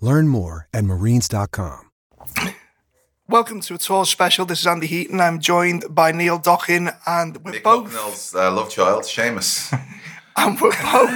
[0.00, 1.90] Learn more at marines.com.
[3.28, 4.44] Welcome to a TAW special.
[4.44, 5.20] This is Andy Heaton.
[5.20, 9.72] I'm joined by Neil Docking, and we're Nick both Bucknell's uh, love child, Sheamus.
[10.36, 11.12] and we're both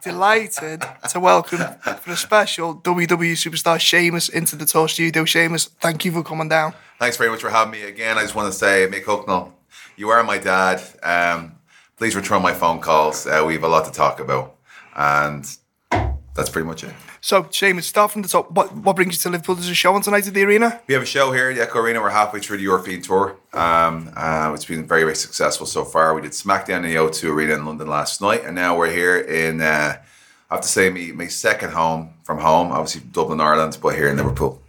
[0.02, 1.58] delighted to welcome
[2.00, 5.26] for a special WWE superstar Sheamus into the TAW studio.
[5.26, 6.72] Sheamus, thank you for coming down.
[6.98, 8.16] Thanks very much for having me again.
[8.16, 9.52] I just want to say, Mick Hucknall,
[9.96, 10.82] you are my dad.
[11.02, 11.56] Um,
[11.98, 13.26] please return my phone calls.
[13.26, 14.56] Uh, we have a lot to talk about.
[14.96, 15.44] And
[16.40, 16.94] that's pretty much it.
[17.20, 18.50] So, Sheamus, start from the top.
[18.50, 19.54] What what brings you to Liverpool?
[19.54, 20.80] There's a show on tonight at the arena.
[20.86, 22.00] We have a show here at the Echo Arena.
[22.00, 23.36] We're halfway through the European tour.
[23.52, 26.14] Um, uh, it's been very, very successful so far.
[26.14, 29.18] We did SmackDown in the O2 Arena in London last night, and now we're here
[29.18, 29.96] in, uh,
[30.50, 34.08] I have to say, my, my second home from home, obviously Dublin, Ireland, but here
[34.08, 34.62] in Liverpool.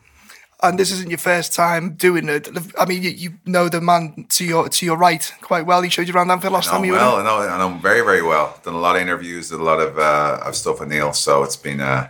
[0.63, 2.47] And this isn't your first time doing it.
[2.77, 5.81] I mean, you, you know the man to your to your right quite well.
[5.81, 7.69] He showed you around Anfield last time know you well, were I know, I know
[7.69, 8.59] him very, very well.
[8.63, 11.13] Done a lot of interviews, did a lot of uh, of stuff with Neil.
[11.13, 12.09] So it's been, uh,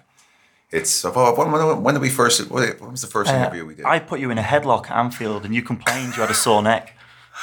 [0.69, 2.51] it's oh, when, when, when did we first?
[2.51, 3.85] When was the first Uh, interview we did?
[3.85, 6.61] I put you in a headlock at Anfield and you complained you had a sore
[6.61, 6.93] neck.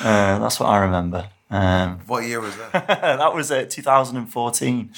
[0.01, 1.31] Uh, that's what I remember.
[1.51, 2.73] Um, what year was that?
[2.89, 4.91] that was uh, 2014.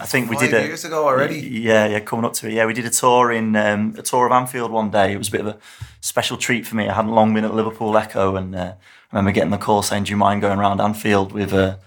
[0.00, 1.38] I think we did a, years ago already?
[1.40, 2.54] Yeah, yeah, coming up to it.
[2.54, 5.12] Yeah, we did a tour in um, a tour of Anfield one day.
[5.12, 5.58] It was a bit of a
[6.00, 6.88] special treat for me.
[6.88, 8.72] I hadn't long been at Liverpool Echo, and uh,
[9.12, 11.78] I remember getting the call saying, "Do you mind going around Anfield with a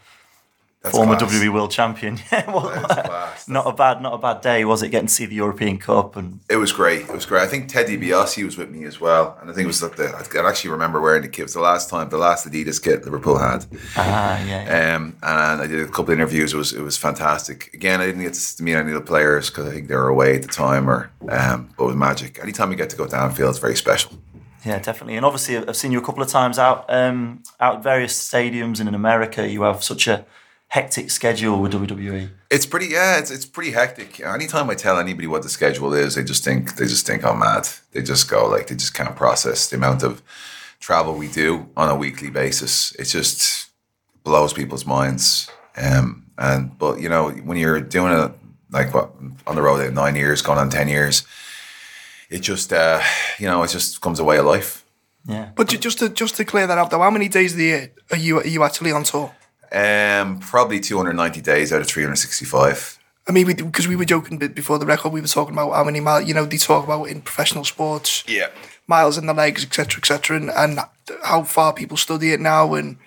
[0.82, 1.34] That's former class.
[1.34, 2.70] WWE World Champion?" yeah, well,
[3.48, 4.90] not a bad, not a bad day, was it?
[4.90, 7.02] Getting to see the European Cup and It was great.
[7.02, 7.44] It was great.
[7.44, 9.96] I think Ted DiBiase was with me as well, and I think it was like
[9.96, 10.10] the.
[10.10, 11.42] I actually remember wearing the kit.
[11.42, 13.66] It was the last time, the last Adidas kit Liverpool had.
[13.96, 14.96] ah, yeah, yeah.
[14.96, 16.54] Um, and I did a couple of interviews.
[16.54, 17.74] It was it was fantastic.
[17.74, 20.10] Again, I didn't get to meet any of the players because I think they were
[20.10, 22.40] away at the time, or um, but it was magic.
[22.42, 24.12] Anytime you get to go downfield, it's very special.
[24.66, 25.16] Yeah, definitely.
[25.16, 28.80] And obviously, I've seen you a couple of times out um, out at various stadiums
[28.80, 29.48] and in America.
[29.48, 30.26] You have such a
[30.72, 31.74] hectic schedule with.
[31.74, 32.30] WWE.
[32.50, 33.18] It's pretty, yeah.
[33.20, 34.20] It's it's pretty hectic.
[34.22, 37.40] Anytime I tell anybody what the schedule is, they just think they just think I'm
[37.40, 37.68] mad.
[37.92, 40.22] They just go like they just can't process the amount of
[40.80, 42.94] travel we do on a weekly basis.
[42.96, 43.70] It just
[44.24, 45.50] blows people's minds.
[45.78, 48.32] Um, and but you know when you're doing it
[48.72, 49.12] like what
[49.46, 51.24] on the road at nine years, going on ten years,
[52.30, 53.02] it just uh,
[53.38, 54.86] you know it just becomes a way of life.
[55.28, 55.52] Yeah.
[55.56, 57.92] But just to just to clear that up, though, how many days of the year
[58.12, 59.34] are you are you actually on tour?
[59.72, 63.00] Um, probably 290 days out of 365.
[63.28, 66.00] I mean, because we, were joking before the record, we were talking about how many
[66.00, 68.48] miles, you know, they talk about in professional sports, Yeah.
[68.88, 70.80] miles in the legs, etc., etc., and, and
[71.24, 72.74] how far people study it now.
[72.74, 72.98] And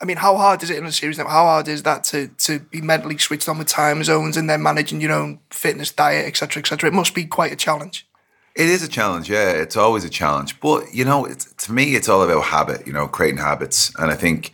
[0.00, 1.26] I mean, how hard is it in a series now?
[1.26, 4.62] How hard is that to to be mentally switched on with time zones and then
[4.62, 6.88] managing your own fitness, diet, etc., etc.?
[6.88, 8.06] It must be quite a challenge.
[8.54, 9.50] It is a challenge, yeah.
[9.50, 12.86] It's always a challenge, but you know, it's, to me, it's all about habit.
[12.86, 14.52] You know, creating habits, and I think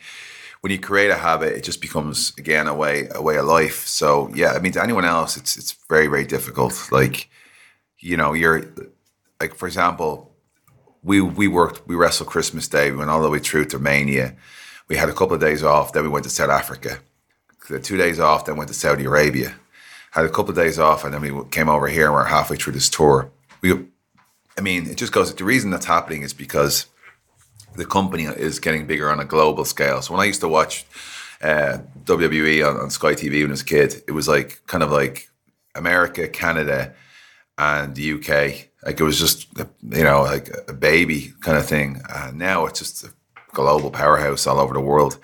[0.60, 3.86] when you create a habit, it just becomes again a way a way of life.
[3.86, 6.88] So yeah, I mean, to anyone else, it's it's very very difficult.
[6.90, 7.28] Like,
[7.98, 8.64] you know, you're
[9.40, 10.32] like for example,
[11.02, 12.90] we we worked we wrestled Christmas Day.
[12.90, 14.34] We went all the way through to Mania.
[14.88, 15.92] We had a couple of days off.
[15.92, 16.98] Then we went to South Africa.
[17.68, 18.46] The two days off.
[18.46, 19.54] Then went to Saudi Arabia.
[20.12, 22.06] Had a couple of days off, and then we came over here.
[22.06, 23.30] and We're halfway through this tour.
[23.60, 23.86] We,
[24.56, 25.34] I mean, it just goes.
[25.34, 26.86] The reason that's happening is because
[27.74, 30.02] the company is getting bigger on a global scale.
[30.02, 30.84] So when I used to watch
[31.42, 34.82] uh, WWE on, on Sky TV when I was a kid, it was like kind
[34.82, 35.28] of like
[35.74, 36.94] America, Canada,
[37.56, 38.68] and the UK.
[38.84, 42.00] Like it was just you know like a baby kind of thing.
[42.08, 43.12] Uh, now it's just a
[43.52, 45.18] global powerhouse all over the world.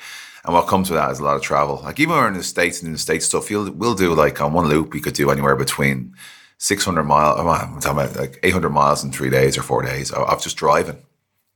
[0.45, 1.81] And what comes with that is a lot of travel.
[1.83, 4.53] Like even in the states and in the states stuff, we'll, we'll do like on
[4.53, 6.15] one loop we could do anywhere between
[6.59, 7.41] 600 miles.
[7.41, 10.99] I'm talking about like 800 miles in three days or four days of just driving.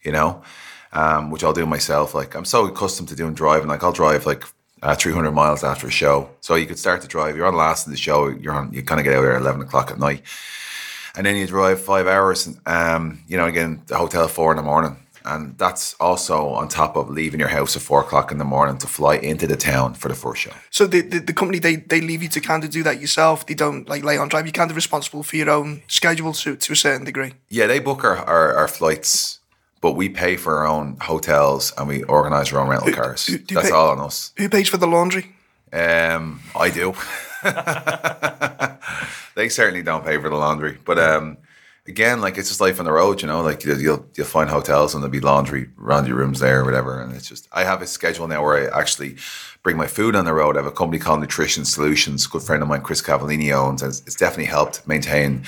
[0.05, 0.43] You know,
[0.93, 2.15] um, which I'll do myself.
[2.15, 3.69] Like I'm so accustomed to doing driving.
[3.69, 4.45] Like I'll drive like
[4.83, 6.31] uh, 300 miles after a show.
[6.41, 7.37] So you could start to drive.
[7.37, 8.29] You're on last of the show.
[8.29, 8.73] You're on.
[8.73, 10.23] You kind of get out there at 11 o'clock at night,
[11.17, 12.47] and then you drive five hours.
[12.47, 14.97] And, um, you know, again the hotel at four in the morning,
[15.29, 18.79] and that's also on top of leaving your house at four o'clock in the morning
[18.79, 20.53] to fly into the town for the first show.
[20.71, 23.47] So the, the, the company they, they leave you to kind of do that yourself.
[23.47, 24.47] They don't like lay on drive.
[24.47, 27.35] You're kind of responsible for your own schedule to, to a certain degree.
[27.51, 29.38] Yeah, they book our, our, our flights,
[29.81, 33.29] but we pay for our own hotels and we organise our own rental cars.
[33.29, 34.33] you That's pay- all on us.
[34.37, 35.27] Who pays for the laundry?
[35.73, 36.95] Um, I do.
[39.35, 41.37] they certainly don't pay for the laundry, but um,
[41.87, 43.43] again, like it's just life on the road, you know.
[43.43, 46.65] Like you'll you'll, you'll find hotels and there'll be laundry around your rooms there or
[46.65, 49.17] whatever, and it's just I have a schedule now where I actually
[49.63, 50.57] bring my food on the road.
[50.57, 52.27] I have a company called Nutrition Solutions.
[52.27, 53.83] A good friend of mine, Chris Cavallini, owns.
[53.83, 55.45] And it's, it's definitely helped maintain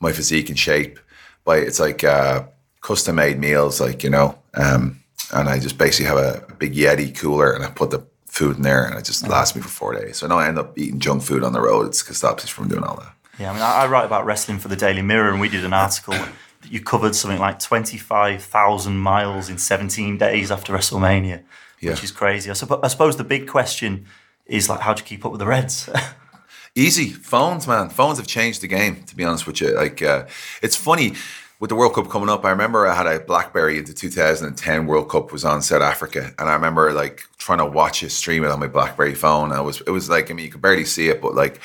[0.00, 0.98] my physique and shape.
[1.44, 2.44] But it's like uh,
[2.80, 4.38] custom made meals, like you know.
[4.54, 5.00] Um,
[5.32, 8.56] and I just basically have a, a big Yeti cooler, and I put the food
[8.56, 10.18] in there, and it just lasts me for four days.
[10.18, 11.86] So now I end up eating junk food on the road.
[11.86, 13.12] It's it stops us from doing all that.
[13.38, 15.72] Yeah, I mean, I, write about wrestling for the Daily Mirror, and we did an
[15.72, 16.12] article
[16.62, 21.42] that you covered something like 25,000 miles in 17 days after WrestleMania,
[21.80, 21.90] Yeah.
[21.92, 22.50] which is crazy.
[22.50, 24.06] I, suppo- I suppose the big question
[24.44, 25.88] is like, how do you keep up with the Reds?
[26.74, 27.88] Easy phones, man.
[27.88, 29.02] Phones have changed the game.
[29.04, 30.26] To be honest with you, like uh,
[30.62, 31.14] it's funny
[31.60, 32.44] with the World Cup coming up.
[32.44, 36.32] I remember I had a BlackBerry in the 2010 World Cup was on South Africa,
[36.38, 39.52] and I remember like trying to watch it, stream it on my BlackBerry phone.
[39.52, 41.60] I was, it was like, I mean, you could barely see it, but like,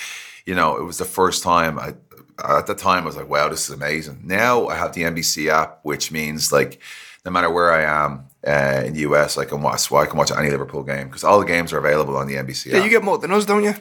[0.46, 1.80] you know, it was the first time.
[1.80, 1.96] I
[2.44, 4.20] at the time I was like, wow, this is amazing.
[4.24, 6.82] Now I have the NBC app, which means like,
[7.24, 8.28] no matter where I am.
[8.46, 9.90] Uh, in the US, I can watch.
[9.90, 12.36] Well, I can watch any Liverpool game because all the games are available on the
[12.36, 12.68] NBC.
[12.68, 12.84] Yeah, app.
[12.84, 13.74] you get more than us, don't you?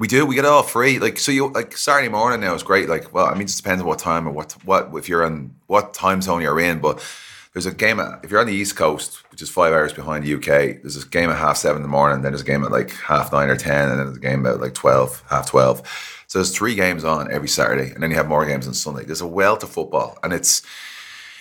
[0.00, 0.24] We do.
[0.24, 0.98] We get it all free.
[0.98, 2.88] Like so, you like Saturday morning now is great.
[2.88, 5.22] Like, well, I mean, it just depends on what time or what what if you're
[5.22, 6.80] in what time zone you're in.
[6.80, 7.04] But
[7.52, 10.24] there's a game at, if you're on the East Coast, which is five hours behind
[10.24, 10.80] the UK.
[10.80, 12.22] There's a game at half seven in the morning.
[12.22, 14.46] Then there's a game at like half nine or ten, and then there's a game
[14.46, 15.86] at like twelve, half twelve.
[16.28, 19.04] So there's three games on every Saturday, and then you have more games on Sunday.
[19.04, 20.62] There's a wealth of football, and it's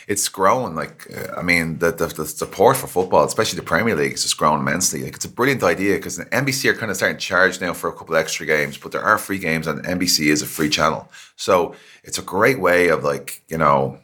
[0.09, 0.73] it's grown.
[0.73, 1.07] Like,
[1.37, 4.59] I mean, the, the, the support for football, especially the Premier League, has just grown
[4.59, 5.03] immensely.
[5.03, 7.89] Like, it's a brilliant idea because NBC are kind of starting to charge now for
[7.89, 10.67] a couple of extra games, but there are free games, and NBC is a free
[10.67, 11.07] channel.
[11.35, 13.99] So it's a great way of like, you know,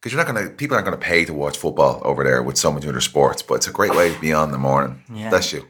[0.00, 2.42] because you're not going to, people aren't going to pay to watch football over there
[2.42, 4.58] with so many other sports, but it's a great way to be on in the
[4.58, 5.00] morning.
[5.14, 5.30] Yeah.
[5.30, 5.64] Bless you.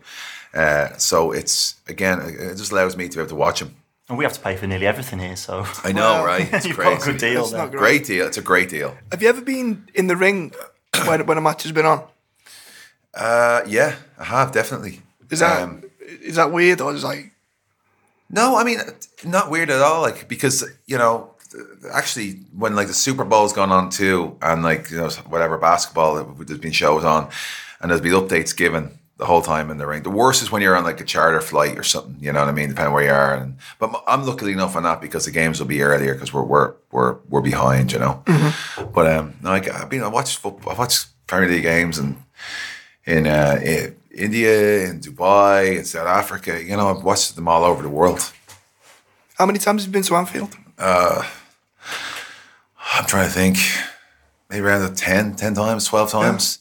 [0.55, 3.77] Uh, so it's again, it just allows me to be able to watch them.
[4.11, 6.49] And we have to pay for nearly everything here, so I know, Well, right?
[6.53, 6.91] It's you've crazy.
[6.99, 7.61] got a good deal It's there.
[7.63, 7.81] not great.
[7.81, 8.27] Great deal.
[8.27, 8.97] It's a great deal.
[9.13, 10.53] Have you ever been in the ring
[11.07, 12.05] when, when a match has been on?
[13.15, 15.01] Uh, yeah, I have definitely.
[15.31, 15.83] Is that Um,
[16.23, 17.33] is that weird or is like
[18.29, 18.79] No, I mean,
[19.25, 20.03] not weird at all.
[20.03, 21.35] Like because you know,
[21.93, 26.23] actually, when like the Super Bowl's gone on too, and like you know whatever basketball,
[26.25, 27.29] there's been shows on,
[27.81, 30.03] and there's been updates given the whole time in the ring.
[30.03, 32.17] The worst is when you're on like a charter flight or something.
[32.21, 32.71] You know what I mean?
[32.71, 33.35] Depending where you are.
[33.35, 36.43] And but I'm lucky enough on that because the games will be earlier because we're
[36.43, 37.93] we're we're we're behind.
[37.93, 38.25] You know.
[38.95, 42.17] But um, no, I, I've been I watched football, I watched Premier League games and
[43.07, 46.63] in, uh, in India, in Dubai, in South Africa.
[46.63, 48.33] You know, I've watched them all over the world.
[49.35, 50.57] how many times have you been to Anfield?
[50.79, 51.23] Uh,
[52.95, 53.59] I'm trying to think,
[54.49, 56.59] maybe around 10, 10 times, 12 times.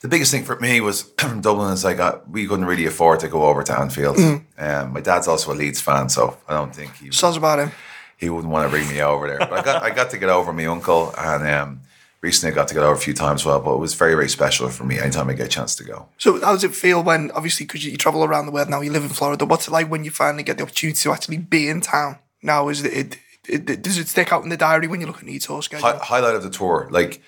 [0.00, 3.20] The biggest thing for me was from Dublin is like uh, we couldn't really afford
[3.20, 4.16] to go over to Anfield.
[4.56, 7.72] Um, my dad's also a Leeds fan, so I don't think he, Sounds about him.
[8.16, 9.38] he wouldn't want to bring me over there.
[9.38, 11.80] But I got I got to get over my uncle, and um,
[12.20, 13.60] recently I got to get over a few times as well.
[13.60, 16.08] But it was very very special for me anytime I get a chance to go.
[16.18, 18.80] So how does it feel when, obviously, because you, you travel around the world now,
[18.80, 19.44] you live in Florida.
[19.46, 22.18] What's it like when you finally get the opportunity to actually be in town?
[22.40, 23.18] Now, is it,
[23.48, 25.60] it, it, does it stick out in the diary when you look at your tour
[25.60, 25.88] schedule?
[25.88, 26.86] Hi- highlight of the tour.
[26.92, 27.20] Like,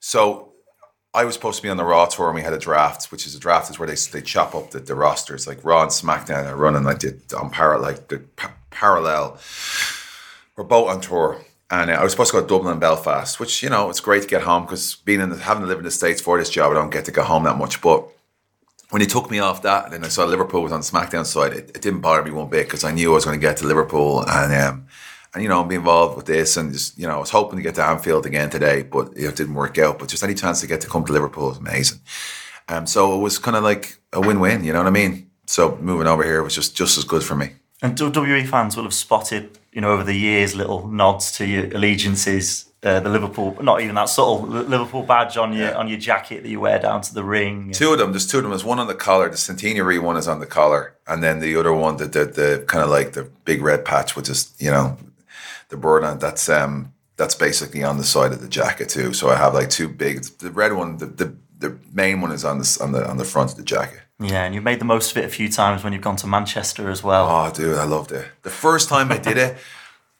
[0.00, 0.49] so
[1.12, 3.26] I was supposed to be on the Raw tour and we had a draft, which
[3.26, 5.46] is a draft is where they they chop up the, the rosters.
[5.46, 9.38] Like Raw and SmackDown are running like did on parallel, like the pa- parallel.
[10.56, 11.44] We're both on tour.
[11.72, 14.00] And uh, I was supposed to go to Dublin and Belfast, which you know it's
[14.00, 16.38] great to get home because being in the, having to live in the states for
[16.38, 17.80] this job, I don't get to go home that much.
[17.80, 18.06] But
[18.90, 21.70] when he took me off that, and I saw Liverpool was on SmackDown side, it,
[21.70, 23.66] it didn't bother me one bit because I knew I was going to get to
[23.66, 24.86] Liverpool and um,
[25.38, 27.74] you know be involved with this and just you know I was hoping to get
[27.76, 29.98] to Anfield again today, but it didn't work out.
[29.98, 32.00] But just any chance to get to come to Liverpool was amazing.
[32.68, 35.30] Um, so it was kind of like a win-win, you know what I mean?
[35.46, 37.50] So moving over here was just just as good for me.
[37.82, 41.66] And WWE fans will have spotted, you know, over the years, little nods to your
[41.74, 42.66] allegiances.
[42.82, 46.42] Uh, the Liverpool, not even that subtle Li- Liverpool badge on your on your jacket
[46.42, 47.72] that you wear down to the ring.
[47.72, 48.12] Two of them.
[48.12, 48.52] There's two of them.
[48.52, 49.28] There's one on the collar.
[49.28, 52.64] The centenary one is on the collar, and then the other one, the the, the
[52.66, 54.96] kind of like the big red patch, which is you know
[55.70, 56.18] the bird on.
[56.18, 59.12] That's um that's basically on the side of the jacket too.
[59.12, 60.22] So I have like two big.
[60.38, 63.24] The red one, the the, the main one is on the on the on the
[63.24, 64.00] front of the jacket.
[64.18, 66.26] Yeah, and you've made the most of it a few times when you've gone to
[66.26, 67.26] Manchester as well.
[67.28, 68.26] Oh, dude, I loved it.
[68.42, 69.56] The first time I did it,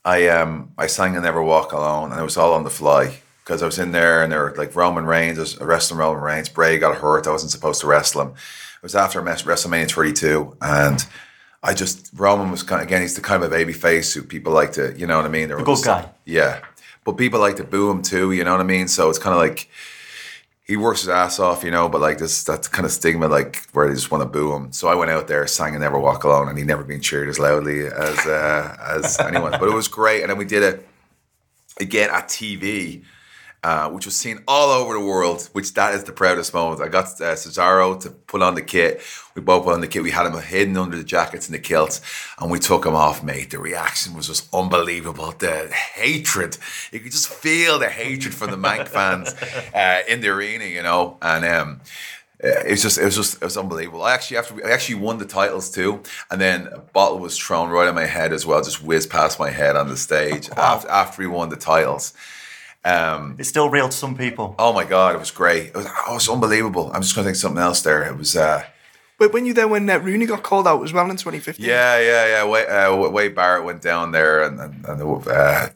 [0.05, 3.19] I um I sang "I Never Walk Alone," and it was all on the fly.
[3.45, 6.23] because I was in there and they were like Roman Reigns, I was wrestling Roman
[6.23, 6.49] Reigns.
[6.49, 7.27] Bray got hurt.
[7.27, 8.29] I wasn't supposed to wrestle him.
[8.29, 11.05] It was after WrestleMania 32, and
[11.63, 13.03] I just Roman was kind of, again.
[13.03, 15.29] He's the kind of a baby face who people like to, you know what I
[15.29, 15.49] mean.
[15.49, 16.09] They're The good guy.
[16.25, 16.61] Yeah,
[17.05, 18.33] but people like to boo him too.
[18.33, 18.89] You know what I mean.
[18.89, 19.69] So it's kind of like
[20.71, 23.67] he works his ass off, you know, but like this that kind of stigma, like
[23.73, 24.73] where they just want to boo him.
[24.73, 27.29] So I went out there, sang and Never Walk Alone, and he never been cheered
[27.29, 29.53] as loudly as uh, as anyone.
[29.53, 30.89] But it was great, and then we did it
[31.79, 33.03] again at TV.
[33.63, 36.81] Uh, which was seen all over the world, which that is the proudest moment.
[36.81, 39.03] I got uh, Cesaro to put on the kit.
[39.35, 40.03] We both put on the kit.
[40.03, 42.01] We had him hidden under the jackets and the kilts,
[42.41, 43.51] and we took him off, mate.
[43.51, 45.33] The reaction was just unbelievable.
[45.33, 46.57] The hatred,
[46.91, 49.35] you could just feel the hatred from the Manc fans
[49.75, 51.81] uh, in the arena, you know, and um,
[52.43, 54.03] it was just it was just it was unbelievable.
[54.03, 57.69] I actually after I actually won the titles too, and then a bottle was thrown
[57.69, 60.89] right on my head as well, just whizzed past my head on the stage after
[60.89, 62.15] after we won the titles.
[62.85, 64.55] Um, It's still real to some people.
[64.59, 65.67] oh my god, it was great.
[65.67, 66.91] It was, oh, it was unbelievable.
[66.95, 68.03] I'm just going to think of something else there.
[68.03, 68.37] It was.
[68.37, 68.65] Uh,
[69.19, 71.65] But when you there when uh, Rooney got called out as well in 2015.
[71.67, 72.45] Yeah, yeah, yeah.
[72.49, 75.69] Wade, uh, Wade Barrett went down there and and, and uh,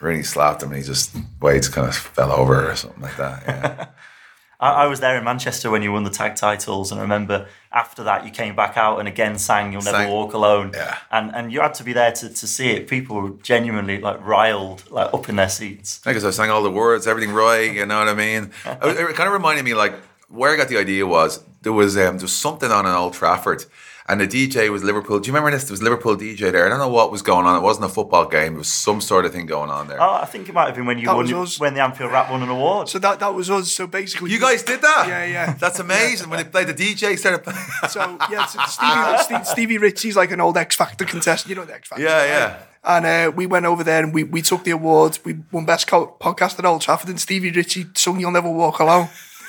[0.00, 3.42] really slapped him, and he just Wade kind of fell over or something like that.
[3.46, 3.86] Yeah,
[4.58, 7.46] I, I was there in Manchester when you won the tag titles, and I remember
[7.72, 10.96] after that you came back out and again sang "You'll Never Sang- Walk Alone." Yeah.
[11.10, 12.88] and and you had to be there to, to see it.
[12.88, 16.00] People were genuinely like riled, like up in their seats.
[16.04, 17.72] because I sang all the words, everything right.
[17.72, 18.50] You know what I mean?
[18.64, 19.94] it, it kind of reminded me like
[20.28, 23.14] where I got the idea was there was um, there was something on an Old
[23.14, 23.64] Trafford.
[24.08, 25.18] And the DJ was Liverpool.
[25.18, 25.64] Do you remember this?
[25.64, 26.64] There was Liverpool DJ there.
[26.64, 27.56] I don't know what was going on.
[27.56, 28.54] It wasn't a football game.
[28.54, 30.00] It was some sort of thing going on there.
[30.00, 32.12] Oh, I think it might have been when you That won was when the Anfield
[32.12, 32.88] Rap won an award.
[32.88, 33.72] So that that was us.
[33.72, 35.06] So basically, You guys did that?
[35.08, 35.52] Yeah, yeah.
[35.58, 36.30] That's amazing.
[36.30, 37.58] When they played the DJ, started playing.
[37.88, 41.50] So yeah, so Stevie, Stevie, Stevi Ritchie's like an old X Factor contestant.
[41.50, 42.04] You know the X Factor.
[42.04, 42.28] Yeah, right?
[42.28, 42.58] yeah.
[42.84, 45.18] And uh, we went over there and we, we took the awards.
[45.24, 48.78] We won best co- podcast at Old Trafford, and Stevi Ritchie sung "You'll Never Walk
[48.78, 49.08] Alone,"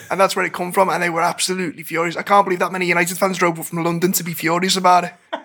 [0.09, 0.89] and that's where it come from.
[0.89, 2.15] And they were absolutely furious.
[2.17, 5.03] I can't believe that many United fans drove up from London to be furious about
[5.05, 5.13] it.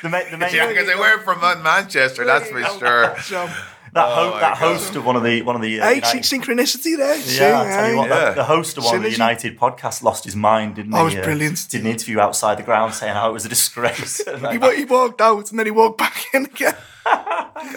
[0.00, 3.16] The, ma- the main, Yeah, because they were from Manchester, that's for sure.
[3.22, 3.46] So,
[3.94, 5.94] that, ho- Oh my that host of one of the one of the uh, hey,
[5.96, 7.16] United- synchronicity there.
[7.16, 8.28] See, Yeah, I tell you what, Yeah.
[8.28, 11.02] the, the host of one of the United podcasts lost his mind, didn't Oh, he?
[11.02, 11.66] it was Uh, brilliant.
[11.68, 14.20] Did an interview outside the ground saying how it was a disgrace.
[14.20, 16.76] And He, he walked out and then he walked back in again.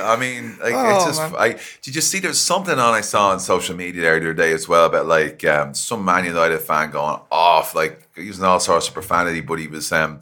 [0.02, 1.22] I mean, like Oh, it's just.
[1.32, 1.36] man.
[1.38, 2.20] I did you see?
[2.20, 5.44] There's something on I saw on social media the other day as well about like
[5.46, 9.68] um, some Man United fan going off, like using all sorts of profanity, but he
[9.68, 10.20] was um,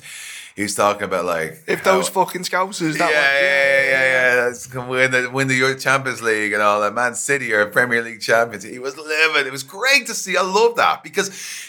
[0.60, 3.84] he was talking about like If those how- fucking scousers, yeah, that yeah, one, yeah,
[3.94, 6.94] yeah, yeah, That's come win the win the Champions League and all that.
[6.94, 8.63] Man City are Premier League champions.
[8.66, 9.48] He was living.
[9.48, 10.36] It was great to see.
[10.36, 11.28] I love that because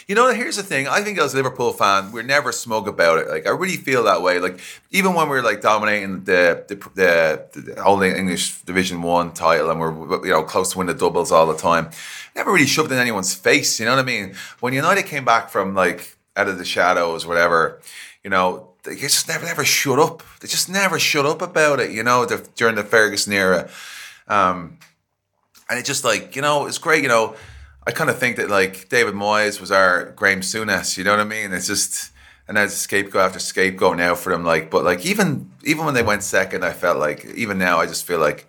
[0.09, 0.33] you know.
[0.33, 0.89] Here's the thing.
[0.89, 3.29] I think as a Liverpool fan, we're never smug about it.
[3.29, 4.39] Like I really feel that way.
[4.39, 4.59] Like
[4.91, 9.79] even when we're like dominating the the the, the whole English Division One title and
[9.79, 11.91] we're you know close to win the doubles all the time,
[12.35, 13.79] never really shoved in anyone's face.
[13.79, 14.35] You know what I mean?
[14.59, 17.79] When United came back from like out of the shadows, whatever,
[18.23, 20.23] you know, they just never, never shut up.
[20.39, 23.69] They just never shut up about it, you know, the, during the Ferguson era.
[24.27, 24.79] Um,
[25.69, 27.35] and it just like, you know, it's great, you know.
[27.85, 31.19] I kind of think that like David Moyes was our Graham Souness, you know what
[31.19, 31.51] I mean?
[31.51, 32.11] It's just,
[32.47, 36.03] and as scapegoat after scapegoat now for them, like, but like even even when they
[36.03, 38.47] went second, I felt like even now I just feel like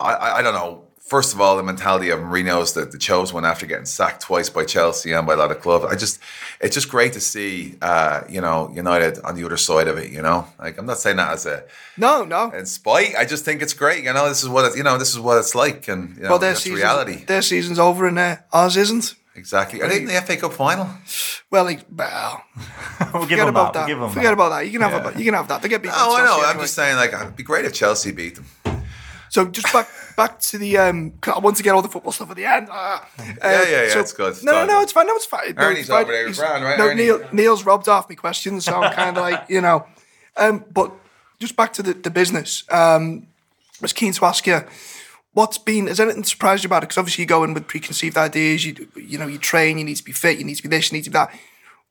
[0.00, 0.83] I, I, I don't know.
[1.04, 4.48] First of all, the mentality of Mourinho's the, the chosen one after getting sacked twice
[4.48, 5.84] by Chelsea and by a lot of clubs.
[5.84, 6.18] I just,
[6.62, 10.10] it's just great to see, uh, you know, United on the other side of it.
[10.10, 11.64] You know, like I'm not saying that as a
[11.98, 12.50] No, no.
[12.52, 13.14] in spite.
[13.16, 14.02] I just think it's great.
[14.04, 16.22] You know, this is what it, you know, this is what it's like, and you
[16.22, 17.24] know, well, their season's, reality.
[17.26, 19.14] Their season's over and uh, ours isn't.
[19.36, 19.82] Exactly.
[19.82, 20.88] Are they in the FA Cup final?
[21.50, 22.44] Well, like, well,
[23.12, 23.80] we'll give forget them about that.
[23.80, 23.80] that.
[23.80, 24.32] We'll give them forget that.
[24.32, 24.64] about that.
[24.66, 25.60] You can have a, you can have that.
[25.60, 25.92] They get beat.
[25.94, 26.26] Oh, I know.
[26.36, 28.46] Chelsea I'm just saying, like, it'd be great if Chelsea beat them.
[29.34, 31.14] So just back back to the um.
[31.26, 32.68] I want to get all the football stuff at the end.
[32.70, 33.04] Ah.
[33.18, 34.28] Uh, yeah, yeah, it's good.
[34.34, 35.08] It's No, no, no, it's fine.
[35.08, 35.56] No, it's fine.
[35.56, 36.02] No, Ernie's it's fine.
[36.04, 37.02] over there with He's- Fran, right, No, Ernie?
[37.02, 39.86] Neil, Neil's robbed off me questions, so I'm kind of like you know.
[40.36, 40.92] Um, but
[41.40, 42.62] just back to the, the business.
[42.70, 43.26] Um,
[43.80, 44.60] I was keen to ask you,
[45.32, 46.86] what's been has anything surprised you about it?
[46.86, 48.64] Because obviously you go in with preconceived ideas.
[48.64, 49.78] You you know you train.
[49.78, 50.38] You need to be fit.
[50.38, 50.92] You need to be this.
[50.92, 51.34] You need to be that.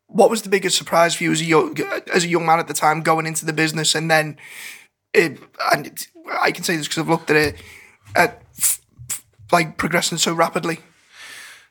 [0.07, 1.75] What was the biggest surprise for you as a young
[2.13, 4.37] as a young man at the time going into the business and then
[5.13, 5.39] it,
[5.73, 6.07] and it,
[6.41, 7.55] I can say this because I've looked at it
[8.15, 10.79] at f- f- like progressing so rapidly.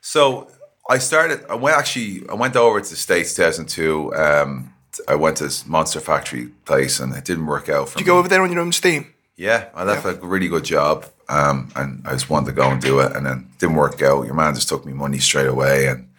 [0.01, 0.49] So
[0.89, 1.45] I started.
[1.49, 2.27] I went actually.
[2.29, 4.13] I went over to the states 2002.
[4.15, 4.73] Um,
[5.07, 8.07] I went to this Monster Factory place, and it didn't work out for You me.
[8.07, 9.07] go over there on your own steam.
[9.35, 12.79] Yeah, I left a really good job, um, and I just wanted to go and
[12.81, 14.25] do it, and then didn't work out.
[14.25, 16.09] Your man just took me money straight away, and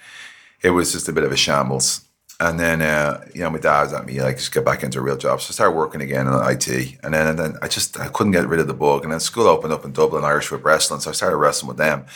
[0.62, 2.03] it was just a bit of a shambles.
[2.40, 4.98] And then, uh, you know, my dad was at me like, just get back into
[4.98, 5.40] a real job.
[5.40, 6.98] So I started working again in IT.
[7.02, 9.04] And then, and then I just, I couldn't get rid of the bug.
[9.04, 11.00] And then school opened up in Dublin, Irish Whip Wrestling.
[11.00, 12.06] So I started wrestling with them.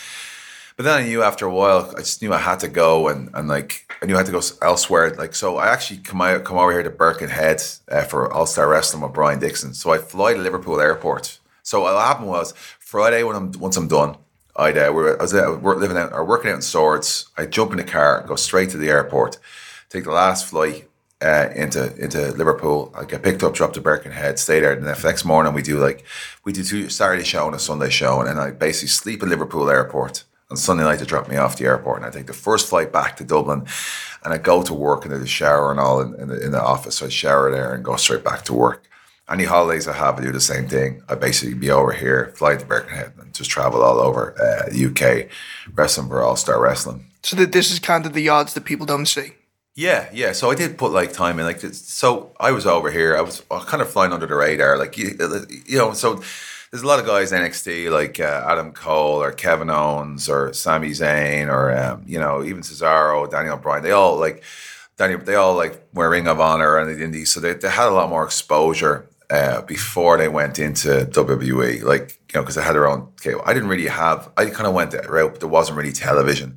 [0.77, 3.31] But then I knew after a while, I just knew I had to go and,
[3.35, 5.13] and like, I knew I had to go elsewhere.
[5.15, 8.69] Like, so I actually come out, come over here to Birkenhead uh, for All Star
[8.69, 9.75] Wrestling with Brian Dixon.
[9.75, 11.41] So I fly to Liverpool Airport.
[11.65, 14.17] So what happened was Friday when I'm once I'm done,
[14.57, 17.29] I'd uh, we're, I was uh, living out or working out in Swords.
[17.37, 19.39] I'd jump in the car, go straight to the airport,
[19.91, 20.89] take the last flight
[21.21, 22.93] uh, into into Liverpool.
[22.97, 24.73] I get picked up, dropped to Birkenhead, stay there.
[24.73, 26.05] And the next morning we do like
[26.45, 29.29] we do two Saturday show and a Sunday show, and then I basically sleep at
[29.29, 32.33] Liverpool Airport on Sunday night to drop me off the airport, and I take the
[32.33, 33.67] first flight back to Dublin,
[34.25, 36.53] and I go to work and there's a shower and all in, in, the, in
[36.53, 36.97] the office.
[36.97, 38.85] So I shower there and go straight back to work.
[39.31, 41.03] Any holidays I have, I do the same thing.
[41.07, 44.87] I basically be over here, fly to Birkenhead, and just travel all over uh, the
[44.87, 45.29] UK,
[45.75, 47.11] wrestling for All Star Wrestling.
[47.23, 49.35] So that this is kind of the odds that people don't see.
[49.79, 50.33] Yeah, yeah.
[50.33, 52.33] So I did put like time in, like so.
[52.41, 53.17] I was over here.
[53.17, 55.17] I was kind of flying under the radar, like you,
[55.67, 55.93] you know.
[55.93, 56.17] So
[56.73, 60.91] there's a lot of guys NXT like uh, Adam Cole or Kevin Owens or Sami
[60.91, 63.85] Zayn or um, you know even Cesaro, Daniel Bryan.
[63.85, 64.43] They all like
[64.97, 65.21] Daniel.
[65.21, 67.95] They all like wear Ring of Honor and the Indies, so they, they had a
[67.95, 71.85] lot more exposure uh, before they went into WWE.
[71.85, 73.43] Like you know because they had their own cable.
[73.47, 74.29] I didn't really have.
[74.37, 76.57] I kind of went that route, but there wasn't really television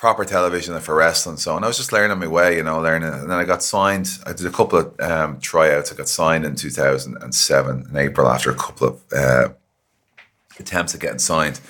[0.00, 1.36] proper television and for wrestling.
[1.36, 3.10] So, and I was just learning on my way, you know, learning.
[3.12, 4.08] And then I got signed.
[4.24, 5.92] I did a couple of um, tryouts.
[5.92, 9.50] I got signed in 2007 in April after a couple of uh,
[10.58, 11.60] attempts at getting signed.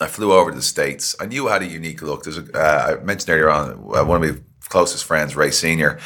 [0.00, 1.14] I flew over to the States.
[1.20, 2.22] I knew I had a unique look.
[2.22, 6.00] There's a, uh, I mentioned earlier on, uh, one of my closest friends, Ray Senior,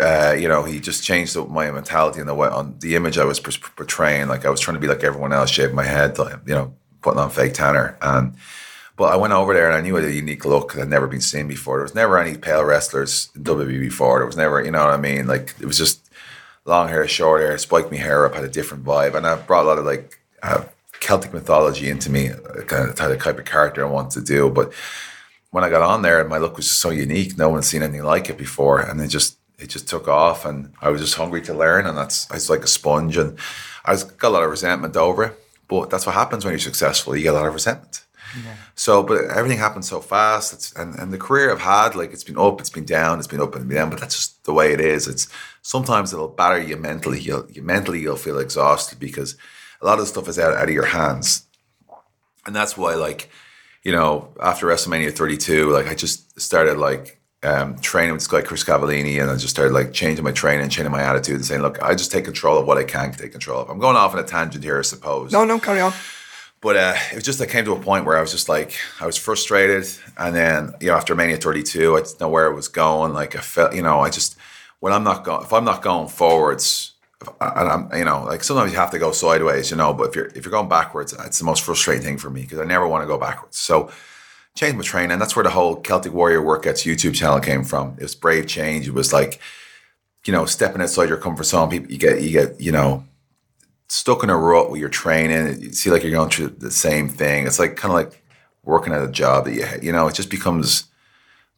[0.00, 3.24] uh, you know, he just changed my mentality and the way on the image I
[3.24, 4.26] was portraying.
[4.26, 7.20] Like I was trying to be like everyone else, shaving my head, you know, putting
[7.20, 7.96] on fake tanner.
[8.02, 8.34] And
[8.96, 10.88] but I went over there and I knew it had a unique look that had
[10.88, 11.76] never been seen before.
[11.76, 14.18] There was never any pale wrestlers in WWE before.
[14.18, 15.26] There was never, you know what I mean?
[15.26, 16.10] Like it was just
[16.64, 19.14] long hair, short hair, spiked me hair up, had a different vibe.
[19.14, 20.64] And I brought a lot of like uh,
[21.00, 22.30] Celtic mythology into me,
[22.66, 24.48] kind of the type of character I wanted to do.
[24.48, 24.72] But
[25.50, 27.36] when I got on there, my look was just so unique.
[27.36, 28.80] No one's seen anything like it before.
[28.80, 31.86] And it just, it just took off and I was just hungry to learn.
[31.86, 33.38] And that's, I was like a sponge and
[33.84, 35.42] I got a lot of resentment over it.
[35.68, 37.14] But that's what happens when you're successful.
[37.14, 38.05] You get a lot of resentment.
[38.74, 40.52] So, but everything happened so fast.
[40.52, 43.26] It's, and, and the career I've had, like it's been up, it's been down, it's
[43.26, 43.90] been up and down.
[43.90, 45.08] But that's just the way it is.
[45.08, 45.28] It's
[45.62, 47.20] sometimes it'll batter you mentally.
[47.20, 49.36] You'll you mentally you'll feel exhausted because
[49.80, 51.46] a lot of stuff is out, out of your hands.
[52.46, 53.30] And that's why, like,
[53.82, 58.42] you know, after WrestleMania 32, like I just started like um, training with this guy
[58.42, 61.62] Chris Cavallini, and I just started like changing my training, changing my attitude, and saying,
[61.62, 64.14] "Look, I just take control of what I can take control of." I'm going off
[64.14, 65.32] on a tangent here, I suppose.
[65.32, 65.92] No, no, carry on.
[66.60, 68.76] But uh, it was just I came to a point where I was just like
[69.00, 72.54] I was frustrated, and then you know after Mania 32, I didn't know where it
[72.54, 73.12] was going.
[73.12, 74.36] Like I felt, you know, I just
[74.80, 76.92] when I'm not going, if I'm not going forwards,
[77.40, 79.92] and I'm, you know, like sometimes you have to go sideways, you know.
[79.92, 82.58] But if you're if you're going backwards, it's the most frustrating thing for me because
[82.58, 83.58] I never want to go backwards.
[83.58, 83.90] So
[84.56, 85.18] changed my training.
[85.18, 87.94] That's where the whole Celtic Warrior Workouts YouTube channel came from.
[87.98, 88.88] It was brave change.
[88.88, 89.40] It was like,
[90.24, 91.70] you know, stepping outside your comfort zone.
[91.70, 93.04] People, you get, you get, you know,
[93.88, 95.60] stuck in a rut with your training.
[95.60, 97.46] You see like you're going through the same thing.
[97.46, 98.22] It's like kind of like
[98.64, 100.84] working at a job that you you know it just becomes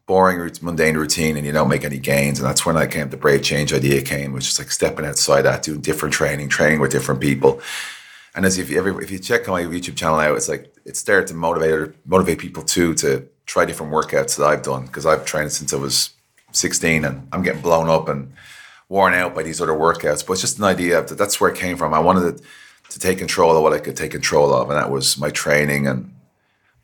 [0.06, 2.40] boring, mundane routine, and you don't make any gains.
[2.40, 3.10] And that's when I came.
[3.10, 6.80] The brave change idea came, which is like stepping outside that, doing different training, training
[6.80, 7.60] with different people.
[8.34, 11.02] And as if you ever, if you check my YouTube channel out, it's like it's
[11.02, 15.24] there to motivate motivate people too to try different workouts that I've done because I've
[15.24, 16.10] trained since I was
[16.52, 18.32] 16 and I'm getting blown up and
[18.88, 20.26] worn out by these other workouts.
[20.26, 21.92] But it's just an idea that that's where it came from.
[21.94, 22.44] I wanted to,
[22.90, 25.86] to take control of what I could take control of, and that was my training
[25.86, 26.14] and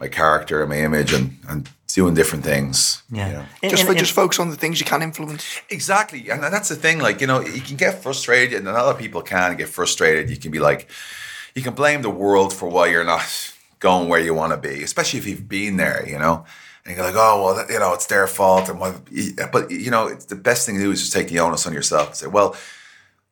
[0.00, 3.02] my character and my image and, and doing different things.
[3.10, 3.26] Yeah.
[3.28, 3.44] you know.
[3.62, 5.60] In- Just in- for, in- just focus on the things you can influence.
[5.70, 6.28] Exactly.
[6.30, 6.98] And that's the thing.
[6.98, 10.28] Like, you know, you can get frustrated, and a lot of people can get frustrated.
[10.30, 10.90] You can be like,
[11.54, 13.24] you can blame the world for why you're not
[13.78, 16.44] going where you want to be, especially if you've been there, you know?
[16.86, 18.68] And you're like, oh, well, you know, it's their fault.
[18.68, 19.00] And what,
[19.52, 21.72] but, you know, it's the best thing to do is just take the onus on
[21.72, 22.54] yourself and say, well,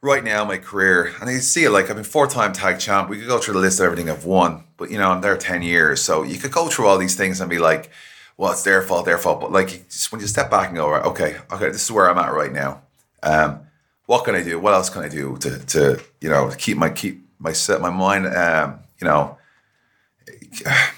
[0.01, 3.11] right now, my career, and you see it like I've been four time tag champ.
[3.11, 5.37] We could go through the list of everything I've won, but, you know, I'm there
[5.37, 6.01] 10 years.
[6.01, 7.91] So you could go through all these things and be like,
[8.39, 9.41] well, it's their fault, their fault.
[9.41, 12.11] But like, just, when you step back and go, right, okay, okay, this is where
[12.11, 12.81] I'm at right now.
[13.23, 13.61] Um,
[14.07, 14.59] what can I do?
[14.59, 17.91] What else can I do to, to you know, keep my keep my set my
[17.91, 19.39] mind, um, you know,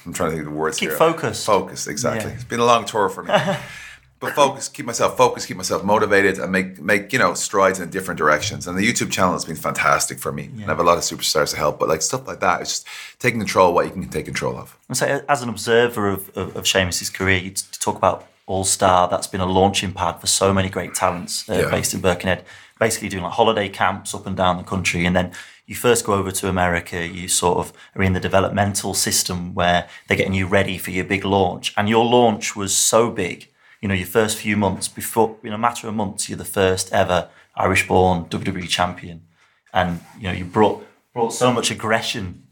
[0.06, 0.98] I'm trying to think of the words Keep here.
[0.98, 1.46] focused.
[1.46, 2.30] Focus, exactly.
[2.30, 2.34] Yeah.
[2.36, 3.32] It's been a long tour for me.
[4.20, 7.90] but focus, keep myself focused, keep myself motivated, and make make you know strides in
[7.90, 8.66] different directions.
[8.66, 10.44] And the YouTube channel has been fantastic for me.
[10.44, 12.70] And I have a lot of superstars to help, but like stuff like that, it's
[12.70, 12.86] just
[13.18, 14.76] taking control of what you can take control of.
[14.88, 19.08] And so, as an observer of, of, of Sheamus's career, you talk about All Star.
[19.08, 21.70] That's been a launching pad for so many great talents uh, Yeah.
[21.70, 22.44] based in Birkenhead.
[22.80, 25.32] Basically, doing like holiday camps up and down the country, and then
[25.66, 27.06] you first go over to America.
[27.06, 31.04] You sort of are in the developmental system where they're getting you ready for your
[31.04, 33.48] big launch, and your launch was so big.
[33.80, 36.92] You know, your first few months before, in a matter of months, you're the first
[36.92, 39.22] ever Irish-born WWE champion,
[39.72, 42.44] and you know you brought brought so much aggression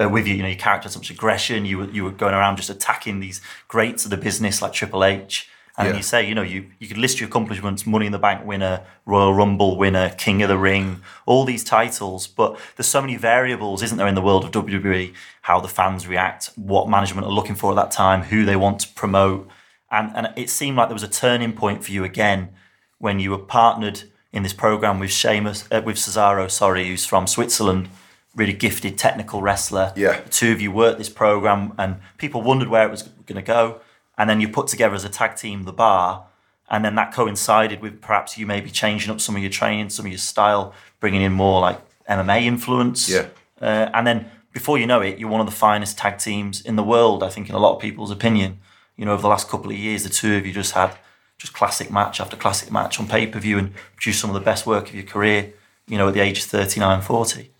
[0.00, 0.34] uh, with you.
[0.34, 1.64] You know, your character had so much aggression.
[1.64, 5.04] You were you were going around just attacking these greats of the business like Triple
[5.04, 5.48] H.
[5.78, 5.96] And Yeah.
[5.96, 8.82] you say, you know, you, you could list your accomplishments: Money in the Bank winner,
[9.06, 12.26] Royal Rumble winner, King of the Ring, all these titles.
[12.26, 15.14] But there's so many variables, isn't there, in the world of WWE?
[15.42, 18.80] How the fans react, what management are looking for at that time, who they want
[18.80, 19.48] to promote,
[19.90, 22.50] and and it seemed like there was a turning point for you again
[22.98, 24.02] when you were partnered
[24.32, 27.88] in this program with Sheamus, uh, with Cesaro, sorry, who's from Switzerland,
[28.36, 29.92] really gifted technical wrestler.
[29.96, 30.20] Yeah.
[30.20, 33.42] The two of you worked this program, and people wondered where it was going to
[33.42, 33.80] go.
[34.20, 36.26] And then you put together as a tag team the bar,
[36.68, 40.04] and then that coincided with perhaps you maybe changing up some of your training, some
[40.04, 43.08] of your style, bringing in more like MMA influence.
[43.08, 43.28] Yeah.
[43.58, 46.76] Uh, and then before you know it, you're one of the finest tag teams in
[46.76, 47.22] the world.
[47.22, 48.58] I think, in a lot of people's opinion.
[48.98, 50.98] You know, over the last couple of years, the two of you just had
[51.38, 54.44] just classic match after classic match on pay per view and produced some of the
[54.44, 55.54] best work of your career.
[55.88, 57.50] You know, at the age of 39, 40.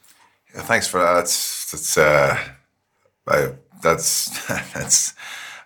[0.55, 1.14] Yeah, thanks for that.
[1.14, 2.38] That's that's uh,
[3.27, 5.14] I, that's that's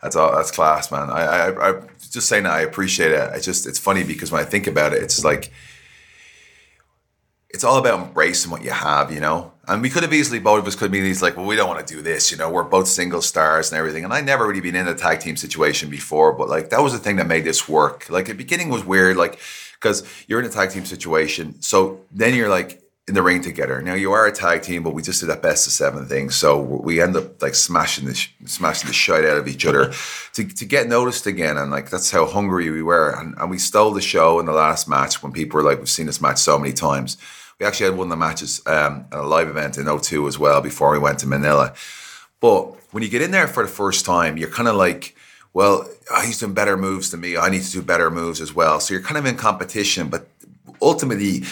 [0.05, 1.09] that's all that's class, man.
[1.09, 3.31] I, I I just saying that I appreciate it.
[3.33, 5.51] I just it's funny because when I think about it, it's like
[7.49, 9.53] it's all about embracing what you have, you know.
[9.67, 11.69] And we could have easily both of us could be these like, well, we don't
[11.69, 12.51] want to do this, you know.
[12.51, 14.05] We're both single stars and everything.
[14.05, 16.93] And I never really been in a tag team situation before, but like that was
[16.93, 18.11] the thing that made this work.
[18.11, 19.41] Like the beginning was weird, like
[19.73, 23.83] because you're in a tag team situation, so then you're like in the ring together.
[23.83, 26.31] Now you are a tag team, but we just did that best of seven thing,
[26.31, 28.15] so we end up like smashing the
[28.47, 29.93] smashing the shit out of each other
[30.35, 31.59] to to get noticed again.
[31.59, 34.53] And like that's how hungry we were, and, and we stole the show in the
[34.53, 37.19] last match when people were like, we've seen this match so many times.
[37.61, 40.39] We actually had one of the matches um, at a live event in 02 as
[40.39, 41.73] well before we went to Manila.
[42.41, 45.15] But when you get in there for the first time, you're kind of like,
[45.53, 47.37] well, oh, he's doing better moves than me.
[47.37, 48.81] I need to do better moves as well.
[48.81, 50.09] So you're kind of in competition.
[50.09, 50.27] But
[50.83, 51.45] ultimately,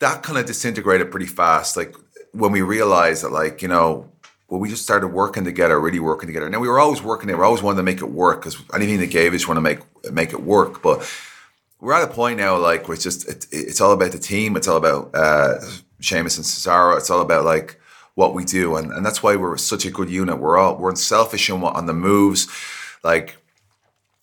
[0.00, 1.76] that kind of disintegrated pretty fast.
[1.76, 1.94] Like
[2.32, 4.10] when we realized that, like, you know,
[4.48, 6.50] well, we just started working together, really working together.
[6.50, 7.36] Now we were always working there.
[7.36, 9.80] We always wanted to make it work because anything they gave us, want to make
[10.12, 10.82] make it work.
[10.82, 11.08] But
[11.80, 14.56] we're at a point now, like, where it's just it, it's all about the team.
[14.56, 15.60] It's all about uh,
[16.00, 16.96] Sheamus and Cesaro.
[16.96, 17.80] It's all about like
[18.16, 20.38] what we do, and and that's why we're such a good unit.
[20.38, 22.48] We're all we're unselfish on what on the moves,
[23.04, 23.36] like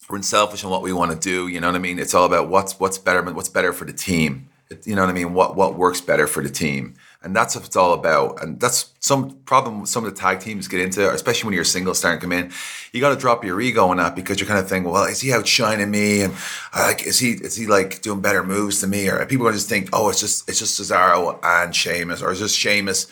[0.09, 1.47] we're unselfish on what we want to do.
[1.47, 1.99] You know what I mean?
[1.99, 4.46] It's all about what's what's better what's better for the team.
[4.83, 5.33] You know what I mean?
[5.33, 8.41] What what works better for the team, and that's what it's all about.
[8.41, 11.93] And that's some problem some of the tag teams get into, especially when you're single
[11.93, 12.51] starting to come in.
[12.91, 15.21] You got to drop your ego on that because you're kind of thinking, well, is
[15.21, 16.21] he outshining me?
[16.21, 16.33] And
[16.73, 19.07] uh, like, is he is he like doing better moves than me?
[19.07, 22.41] Or people are just think, oh, it's just it's just Cesaro and Sheamus, or it's
[22.41, 23.07] just Sheamus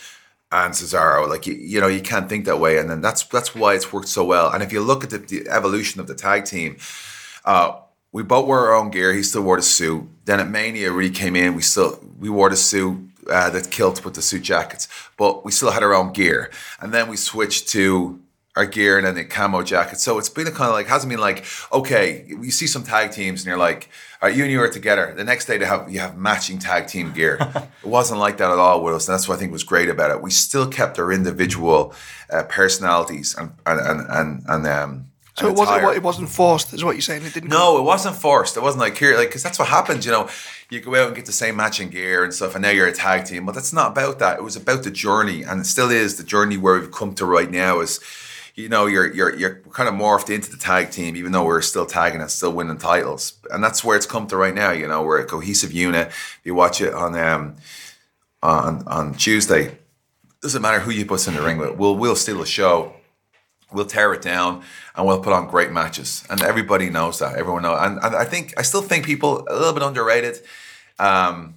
[0.52, 1.28] and Cesaro.
[1.28, 3.94] Like you, you know, you can't think that way, and then that's that's why it's
[3.94, 4.52] worked so well.
[4.52, 6.78] And if you look at the, the evolution of the tag team,
[7.46, 7.80] uh,
[8.16, 9.12] we both wore our own gear.
[9.12, 10.08] He still wore the suit.
[10.24, 11.54] Then at Mania, really came in.
[11.54, 15.52] We still we wore the suit, uh, the kilt with the suit jackets, but we
[15.52, 16.50] still had our own gear.
[16.80, 18.22] And then we switched to
[18.56, 20.00] our gear and then the camo jacket.
[20.00, 22.26] So it's been a kind of like hasn't been like okay.
[22.30, 23.90] You see some tag teams and you're like,
[24.22, 25.14] all right, you and you are together.
[25.14, 27.38] The next day they have you have matching tag team gear.
[27.84, 29.10] it wasn't like that at all with us.
[29.10, 30.22] And that's what I think was great about it.
[30.22, 31.94] We still kept our individual
[32.30, 35.12] uh, personalities and and and and, and um.
[35.38, 35.94] So it wasn't attire.
[35.96, 37.26] it wasn't forced, is what you're saying.
[37.26, 37.50] It didn't.
[37.50, 38.56] No, it wasn't forced.
[38.56, 40.06] It wasn't like here, like because that's what happens.
[40.06, 40.30] You know,
[40.70, 42.94] you go out and get the same matching gear and stuff, and now you're a
[42.94, 43.46] tag team.
[43.46, 44.38] But that's not about that.
[44.38, 47.26] It was about the journey, and it still is the journey where we've come to
[47.26, 47.82] right now.
[47.82, 48.00] Is
[48.56, 51.62] you know, you're you're you're kind of morphed into the tag team, even though we're
[51.62, 54.72] still tagging and still winning titles, and that's where it's come to right now.
[54.72, 56.12] You know, we're a cohesive unit.
[56.46, 57.58] You watch it on um
[58.42, 59.78] on on Tuesday.
[60.42, 61.76] Doesn't matter who you put in the ring with.
[61.76, 62.95] We'll we'll steal a show
[63.72, 64.64] we'll tear it down
[64.96, 66.24] and we'll put on great matches.
[66.30, 67.36] And everybody knows that.
[67.36, 70.40] Everyone knows and, and i think i still think people a little bit underrated
[71.00, 71.56] um,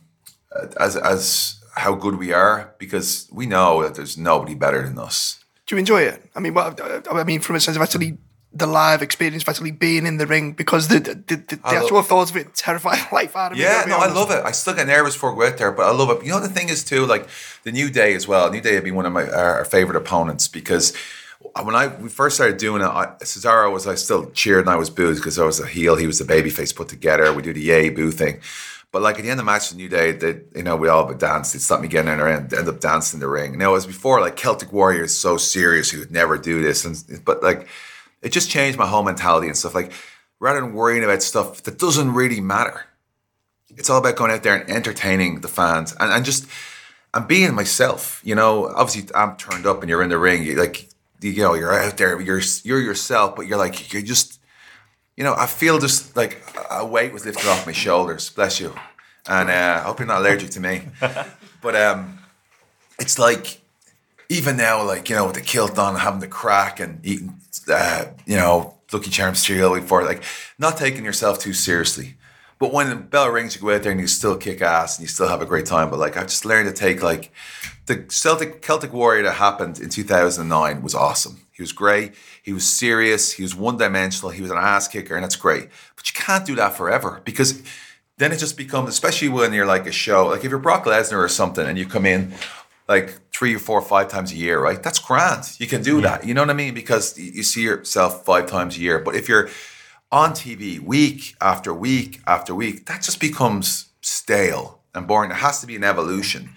[0.80, 5.44] as as how good we are because we know that there's nobody better than us.
[5.66, 6.22] Do you enjoy it?
[6.34, 8.18] I mean, what I mean, from a sense of actually
[8.52, 12.02] the live experience of actually being in the ring, because the the, the, the actual
[12.02, 13.64] thoughts of it terrify life out of me.
[13.64, 14.42] yeah no i love it.
[14.44, 16.24] I still get nervous before we go out there but i love it.
[16.24, 17.28] You know the thing is too like
[17.64, 18.50] the new day as well.
[18.50, 20.94] New day would be one of my our favorite opponents because
[21.40, 24.76] when I we first started doing it, I, Cesaro was I still cheered and I
[24.76, 27.32] was booed because I was a heel, he was the babyface put together.
[27.32, 28.40] We do the yay boo thing,
[28.92, 30.88] but like at the end of the match, the New Day, they you know we
[30.88, 31.52] all but danced.
[31.52, 33.58] They stopped me getting in there end up dancing in the ring.
[33.58, 37.24] Now as before, like Celtic Warrior is so serious, he would never do this, and
[37.24, 37.68] but like
[38.22, 39.74] it just changed my whole mentality and stuff.
[39.74, 39.92] Like
[40.40, 42.84] rather than worrying about stuff that doesn't really matter.
[43.76, 46.46] It's all about going out there and entertaining the fans and, and just
[47.14, 48.20] and being myself.
[48.24, 50.42] You know, obviously I'm turned up and you're in the ring.
[50.42, 50.88] You like
[51.20, 52.20] you know you're out there.
[52.20, 54.40] You're you're yourself, but you're like you're just
[55.16, 58.30] you know I feel just like a weight was lifted off my shoulders.
[58.30, 58.74] Bless you.
[59.28, 60.82] And uh, I hope you're not allergic to me.
[61.60, 62.18] but um,
[62.98, 63.60] it's like
[64.28, 67.34] even now, like you know, with the kilt on, having the crack and eating,
[67.70, 70.22] uh, you know, Lucky Charms cereal before, like
[70.58, 72.14] not taking yourself too seriously.
[72.58, 75.04] But when the bell rings, you go out there and you still kick ass and
[75.04, 75.90] you still have a great time.
[75.90, 77.32] But like I've just learned to take like
[77.88, 81.40] the Celtic Celtic Warrior that happened in 2009 was awesome.
[81.50, 82.14] He was great.
[82.42, 83.32] He was serious.
[83.32, 84.30] He was one dimensional.
[84.30, 85.68] He was an ass kicker, and that's great.
[85.96, 87.60] But you can't do that forever because
[88.18, 91.16] then it just becomes, especially when you're like a show, like if you're Brock Lesnar
[91.16, 92.34] or something, and you come in
[92.88, 94.82] like three or four or five times a year, right?
[94.82, 95.58] That's grand.
[95.58, 96.02] You can do yeah.
[96.02, 96.26] that.
[96.26, 96.74] You know what I mean?
[96.74, 98.98] Because you see yourself five times a year.
[98.98, 99.48] But if you're
[100.12, 105.30] on TV week after week after week, that just becomes stale and boring.
[105.30, 106.50] There has to be an evolution.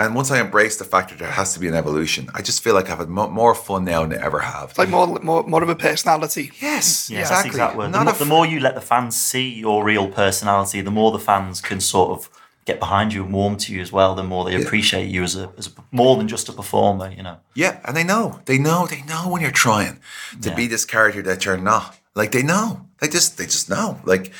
[0.00, 2.62] And once I embrace the fact that there has to be an evolution, I just
[2.64, 4.70] feel like I've had more fun now than I ever have.
[4.70, 6.50] It's like more, more, more of a personality.
[6.58, 7.50] Yes, yeah, exactly.
[7.50, 7.90] That's exactly.
[7.90, 11.60] The, the more you let the fans see your real personality, the more the fans
[11.60, 12.30] can sort of
[12.64, 14.64] get behind you and warm to you as well, the more they yeah.
[14.64, 17.36] appreciate you as a, as a more than just a performer, you know.
[17.54, 20.00] Yeah, and they know, they know, they know when you're trying
[20.40, 20.54] to yeah.
[20.54, 21.98] be this character that you're not.
[22.14, 24.00] Like they know, they just, they just know.
[24.04, 24.32] Like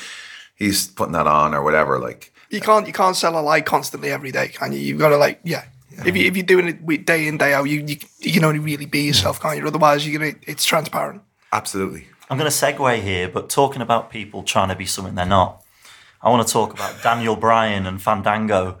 [0.55, 1.99] he's putting that on or whatever.
[1.99, 4.79] Like you can't, you can't sell a lie constantly every day, can you?
[4.79, 5.65] You've got to like, yeah.
[5.91, 6.03] yeah.
[6.05, 8.59] If you if you're doing it day in day out, you you, you can only
[8.59, 9.65] really be yourself, can't you?
[9.65, 11.21] Otherwise, you're gonna it's transparent.
[11.51, 12.07] Absolutely.
[12.29, 15.61] I'm going to segue here, but talking about people trying to be something they're not.
[16.21, 18.77] I want to talk about Daniel Bryan and Fandango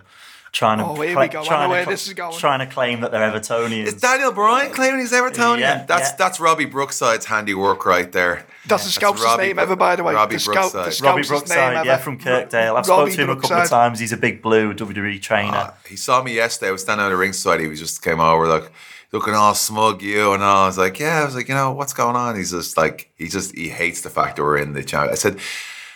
[0.51, 1.43] trying to, oh, here we go.
[1.43, 2.37] Trying, to, this is going.
[2.37, 3.85] trying to claim that they're Evertonians.
[3.85, 5.59] Is Daniel Bryan claiming he's Evertonian?
[5.59, 6.15] Yeah, that's yeah.
[6.17, 8.45] that's Robbie Brookside's handiwork right there.
[8.67, 10.13] That's the scout's name ever, by the way.
[10.13, 10.91] Robbie the Brookside.
[10.91, 12.75] the Robbie Brookside, yeah, from Kirkdale.
[12.75, 13.99] I've spoken to him a couple of times.
[13.99, 15.55] He's a big blue WWE trainer.
[15.55, 16.69] Uh, he saw me yesterday.
[16.69, 17.59] I was standing on the ringside.
[17.59, 18.71] He was just came over like
[19.11, 20.63] looking all smug, you and all.
[20.63, 21.21] I was like, yeah.
[21.21, 22.35] I was like, you know, what's going on?
[22.35, 25.11] He's just like, he just he hates the fact that we're in the champ.
[25.11, 25.39] I said,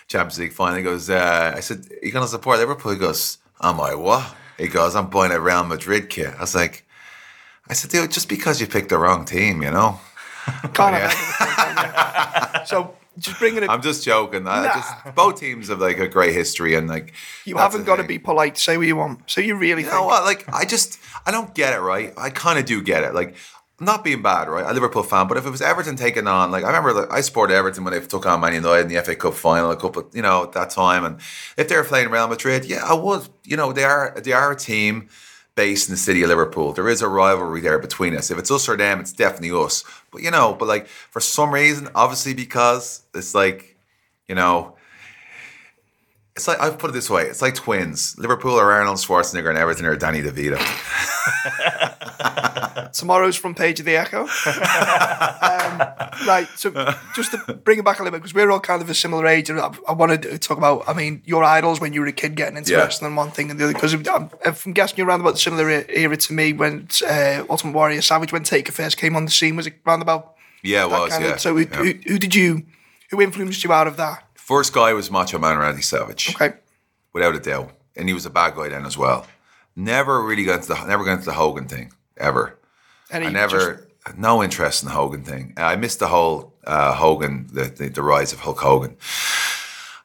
[0.08, 0.78] Champions League final.
[0.78, 2.91] He goes, uh, I said, you gonna support Liverpool?
[2.91, 4.36] He goes, am I what?
[4.58, 6.34] He goes, I'm buying a Real Madrid kit.
[6.36, 6.86] I was like,
[7.68, 10.00] I said, dude, just because you picked the wrong team, you know.
[10.74, 11.12] Can't
[12.68, 13.70] so just bringing it.
[13.70, 14.44] I'm just joking.
[14.44, 14.63] Nah.
[14.63, 17.13] Just, both teams have like a great history, and like
[17.46, 18.58] you haven't got to be polite.
[18.58, 19.22] Say what you want.
[19.30, 20.00] So you really you think?
[20.00, 20.24] know what?
[20.24, 21.80] Like I just I don't get it.
[21.80, 22.13] Right?
[22.18, 23.13] I kind of do get it.
[23.15, 23.36] Like
[23.80, 24.66] not being bad, right?
[24.66, 27.22] A Liverpool fan, but if it was Everton taking on, like I remember, like, I
[27.22, 30.10] supported Everton when they took on Man United in the FA Cup final a couple,
[30.14, 31.20] you know, at that time, and
[31.58, 33.28] if they were playing Real Madrid, yeah, I would.
[33.44, 35.10] You know, they are they are a team
[35.56, 36.74] based in the city of Liverpool.
[36.74, 38.32] There is a rivalry there between us.
[38.32, 39.84] If it's us or them, it's definitely us.
[40.12, 43.76] But you know, but like for some reason, obviously because it's like,
[44.28, 44.76] you know,
[46.36, 48.18] it's like I've put it this way: it's like twins.
[48.18, 50.58] Liverpool are Arnold Schwarzenegger, and Everton are Danny DeVito.
[52.94, 54.22] Tomorrow's front page of the Echo.
[54.22, 54.28] um,
[56.28, 56.48] right.
[56.56, 56.72] So
[57.16, 59.28] just to bring it back a little bit, because we're all kind of a similar
[59.28, 60.88] age, and I, I wanted to talk about.
[60.88, 62.80] I mean, your idols when you were a kid getting into yeah.
[62.80, 63.74] wrestling, one thing and the other.
[63.74, 67.74] Because I'm, I'm, guessing you're around about the similar era to me when uh, Ultimate
[67.74, 70.36] Warrior Savage, when Taker first came on the scene, was it round about?
[70.64, 71.20] Yeah, it was.
[71.20, 71.34] Yeah.
[71.34, 71.76] Of, so who, yeah.
[71.76, 72.66] who, who did you?
[73.12, 74.24] Who influenced you out of that?
[74.34, 76.36] First guy was Macho Man Randy Savage.
[76.36, 76.56] Okay.
[77.14, 77.72] Without a doubt.
[77.96, 79.26] And he was a bad guy then as well.
[79.76, 81.92] Never really got into the never got into the Hogan thing.
[82.18, 82.58] Ever.
[83.12, 84.18] I never just...
[84.18, 85.54] no interest in the Hogan thing.
[85.58, 88.98] I missed the whole uh, Hogan, the, the, the rise of Hulk Hogan.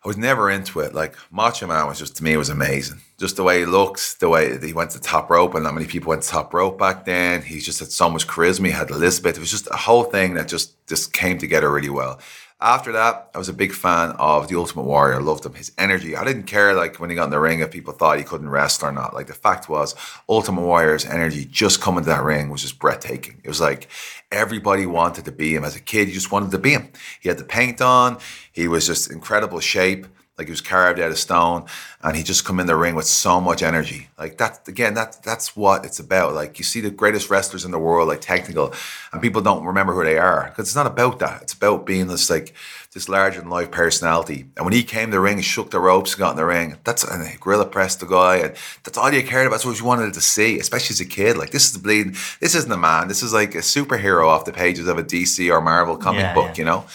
[0.03, 0.95] I was never into it.
[0.95, 3.01] Like Macho Man was just to me was amazing.
[3.19, 5.87] Just the way he looked, the way he went to top rope, and not many
[5.87, 7.43] people went to top rope back then.
[7.43, 8.67] He just had so much charisma.
[8.67, 9.37] He had Elizabeth.
[9.37, 12.19] It was just a whole thing that just just came together really well.
[12.63, 15.15] After that, I was a big fan of the Ultimate Warrior.
[15.15, 16.15] I loved him, his energy.
[16.15, 18.51] I didn't care like when he got in the ring if people thought he couldn't
[18.51, 19.15] wrestle or not.
[19.15, 19.95] Like the fact was,
[20.29, 23.41] Ultimate Warrior's energy just coming to that ring was just breathtaking.
[23.43, 23.89] It was like
[24.31, 25.65] everybody wanted to be him.
[25.65, 26.93] As a kid, you just wanted to be him.
[27.21, 28.19] He had the paint on.
[28.53, 30.07] He was just incredible shape
[30.41, 31.67] like he was carved out of stone
[32.03, 34.09] and he just come in the ring with so much energy.
[34.19, 36.33] Like that again that that's what it's about.
[36.33, 38.73] Like you see the greatest wrestlers in the world like technical
[39.13, 41.43] and people don't remember who they are because it's not about that.
[41.43, 42.55] It's about being this like
[42.95, 44.47] this larger than life personality.
[44.57, 46.47] And when he came to the ring he shook the ropes and got in the
[46.47, 46.79] ring.
[46.85, 49.57] That's and he gorilla pressed the guy and that's all you cared about.
[49.57, 51.37] That's what you wanted to see especially as a kid.
[51.37, 53.09] Like this is the bleeding this isn't a man.
[53.09, 56.35] This is like a superhero off the pages of a DC or Marvel comic yeah,
[56.35, 56.57] book yeah.
[56.57, 56.87] you know?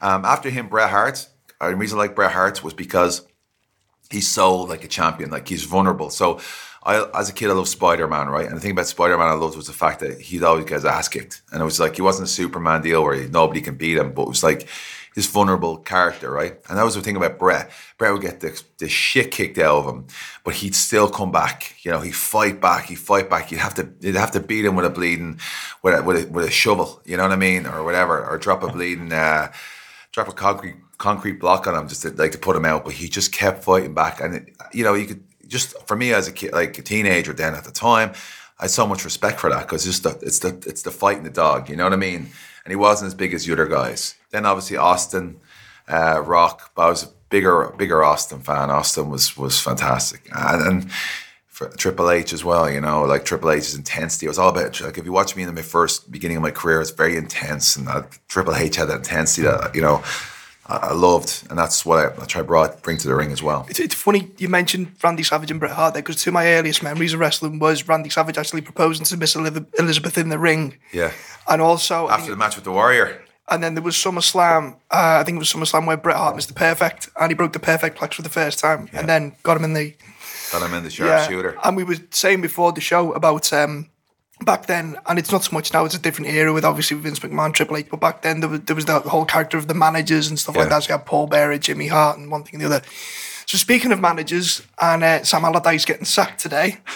[0.00, 1.28] Um, after him Bret Hart
[1.70, 3.26] the reason I like Bret Hart was because
[4.10, 6.10] he's so like a champion, like he's vulnerable.
[6.10, 6.40] So
[6.84, 8.46] I, as a kid, I loved Spider Man, right?
[8.46, 10.74] And the thing about Spider Man I loved was the fact that he'd always get
[10.74, 13.60] his ass kicked, and it was like he wasn't a Superman deal where he, nobody
[13.60, 14.68] can beat him, but it was like
[15.14, 16.58] his vulnerable character, right?
[16.68, 17.70] And that was the thing about Bret.
[17.98, 20.06] Bret would get the, the shit kicked out of him,
[20.42, 21.76] but he'd still come back.
[21.82, 22.86] You know, he'd fight back.
[22.86, 23.50] He'd fight back.
[23.50, 25.38] You'd have to you'd have to beat him with a bleeding
[25.82, 27.02] with a, with a, with a shovel.
[27.04, 29.52] You know what I mean, or whatever, or drop a bleeding uh,
[30.12, 32.84] drop a concrete concrete block on him just to like to put him out.
[32.84, 36.14] But he just kept fighting back, and it, you know, you could just for me
[36.14, 38.12] as a kid, like a teenager then at the time.
[38.58, 41.24] I had so much respect for that because it's the it's the it's the fighting
[41.24, 42.28] the dog, you know what I mean?
[42.64, 44.14] And he wasn't as big as the other guys.
[44.30, 45.40] Then obviously Austin,
[45.88, 48.70] uh, Rock, but I was a bigger bigger Austin fan.
[48.70, 50.92] Austin was was fantastic, and, and
[51.48, 52.70] for Triple H as well.
[52.70, 54.26] You know, like Triple H's intensity.
[54.26, 56.52] It was all about like if you watch me in my first beginning of my
[56.52, 57.88] career, it's very intense, and
[58.28, 60.04] Triple H had that intensity that you know.
[60.66, 63.66] I loved, and that's what I, I try brought bring to the ring as well.
[63.68, 66.46] It's, it's funny you mentioned Randy Savage and Bret Hart there because two of my
[66.54, 70.78] earliest memories of wrestling was Randy Savage actually proposing to Miss Elizabeth in the ring,
[70.92, 71.12] Yeah,
[71.48, 74.74] and also I after the match with the Warrior, and then there was SummerSlam.
[74.90, 77.52] Uh, I think it was SummerSlam where Bret Hart missed the perfect, and he broke
[77.52, 79.94] the perfect plex for the first time, and then got him in the
[80.52, 81.58] got him in the sharpshooter.
[81.64, 83.88] And we were saying before the show about um,
[84.44, 85.84] back then, and it's not so much now.
[85.84, 87.88] It's a different era with obviously Vince McMahon, Triple H.
[87.90, 90.56] But back then there was there was the whole character of the managers and stuff
[90.56, 90.84] like that.
[90.84, 92.86] So you had Paul Bearer, Jimmy Hart, and one thing and the other.
[93.46, 96.78] So speaking of managers, and uh, Sam Allardyce getting sacked today.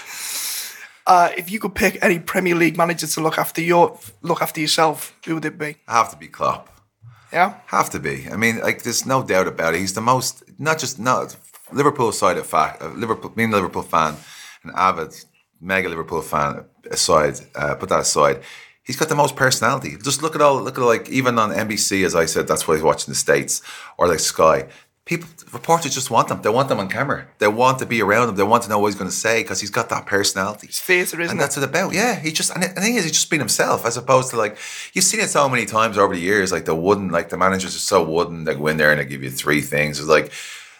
[1.08, 4.60] Uh, if you could pick any Premier League manager to look after your look after
[4.60, 5.76] yourself, who would it be?
[5.86, 6.68] I have to be Klopp.
[7.32, 8.28] Yeah, Have to be.
[8.30, 9.80] I mean, like, there's no doubt about it.
[9.80, 11.36] He's the most, not just not
[11.72, 12.80] Liverpool side of fact.
[12.82, 14.16] Uh, Liverpool, being a Liverpool fan,
[14.62, 15.14] an avid,
[15.60, 18.42] mega Liverpool fan aside, uh, put that aside.
[18.82, 19.96] He's got the most personality.
[20.02, 22.74] Just look at all, look at like even on NBC, as I said, that's why
[22.74, 23.62] he's watching the states
[23.98, 24.68] or like Sky.
[25.04, 26.42] People, reporters just want them.
[26.42, 27.28] They want them on camera.
[27.38, 28.34] They want to be around him.
[28.34, 30.66] They want to know what he's going to say because he's got that personality.
[30.66, 31.36] His face, isn't And it?
[31.36, 31.94] that's what it's about.
[31.94, 34.56] Yeah, he just and the thing is, he's just been himself as opposed to like
[34.94, 36.50] you've seen it so many times over the years.
[36.50, 38.42] Like the wooden, like the managers are so wooden.
[38.44, 40.00] They go in there and they give you three things.
[40.00, 40.32] It's like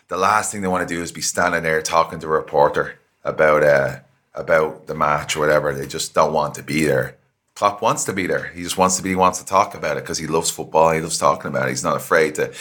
[0.08, 2.98] the last thing they want to do is be standing there talking to a reporter
[3.22, 3.98] about uh
[4.37, 5.75] about the match or whatever.
[5.75, 7.16] They just don't want to be there.
[7.55, 8.49] Klopp wants to be there.
[8.55, 9.11] He just wants to be.
[9.11, 10.90] He wants to talk about it because he loves football.
[10.92, 11.70] He loves talking about it.
[11.70, 12.53] He's not afraid to.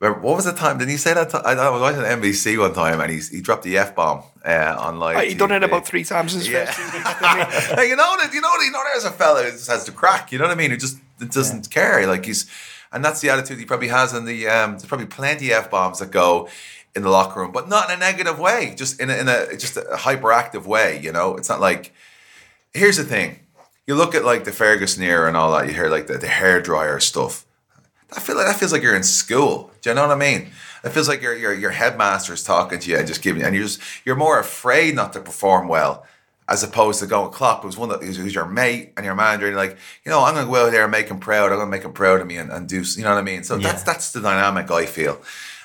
[0.00, 0.78] Remember, what was the time?
[0.78, 1.34] Did he say that?
[1.34, 5.00] I was watching NBC one time and he's, he dropped the f bomb uh, on
[5.00, 5.16] live.
[5.16, 6.66] Uh, he done it about three times in Yeah.
[6.66, 6.76] weeks.
[6.76, 9.92] Hey, you know that you know you know there's a fella who just has the
[9.92, 10.30] crack.
[10.30, 10.70] You know what I mean?
[10.70, 12.06] Who just doesn't care.
[12.06, 12.48] Like he's,
[12.92, 14.46] and that's the attitude he probably has in the.
[14.48, 16.48] Um, there's probably plenty f bombs that go
[16.98, 18.74] in the locker room, but not in a negative way.
[18.76, 21.00] Just in a, in a just a hyperactive way.
[21.00, 21.94] You know, it's not like.
[22.74, 23.40] Here's the thing:
[23.86, 25.66] you look at like the Ferguson era and all that.
[25.66, 27.46] You hear like the, the hair dryer stuff.
[28.14, 29.70] I feel like that feels like you're in school.
[29.80, 30.50] Do you know what I mean?
[30.84, 33.54] It feels like your your your headmaster is talking to you and just giving, and
[33.54, 36.06] you're just you're more afraid not to perform well,
[36.48, 39.54] as opposed to going Klopp, who's one that who's, your mate and your manager, and
[39.54, 41.52] you're like, you know, I'm gonna go out there and make him proud.
[41.52, 43.44] I'm gonna make him proud of me and, and do, you know what I mean?
[43.44, 45.20] So that's that's the dynamic I feel,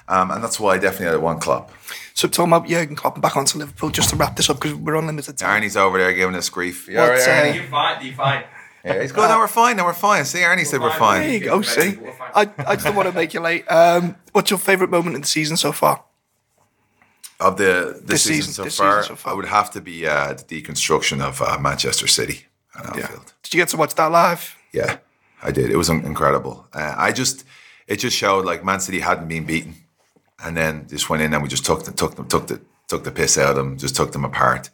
[0.07, 1.71] um, and that's why I definitely want Klopp.
[2.13, 4.75] So talking about Jurgen Klopp and back onto Liverpool, just to wrap this up because
[4.75, 5.61] we're on limited time.
[5.61, 6.87] Arnie's over there giving us grief.
[6.87, 7.55] You all right, uh, Arnie?
[7.55, 8.05] You fine?
[8.05, 8.43] You fine?
[8.85, 9.29] Yeah, he's good.
[9.29, 9.77] No, we're fine.
[9.77, 10.25] No, we're fine.
[10.25, 11.21] See, Arnie said we're fine.
[11.21, 11.61] There you go.
[11.61, 11.97] See,
[12.35, 13.65] I, I just don't want to make you late.
[13.71, 16.03] Um, what's your favourite moment in the season so far?
[17.39, 19.33] Of the this, This season, season- so, this far, season so far.
[19.33, 23.33] I would have to be uh, the deconstruction of uh, Manchester City and Anfield.
[23.41, 24.55] Did you get to watch that live?
[24.71, 24.97] Yeah,
[25.41, 25.69] I did.
[25.71, 26.67] It was incredible.
[26.73, 27.43] Uh, I just,
[27.87, 29.75] it just showed like Man City hadn't been beaten,
[30.43, 33.03] and then just went in and we just took the, took them, took the, took
[33.03, 34.69] the piss out of them, just took them apart.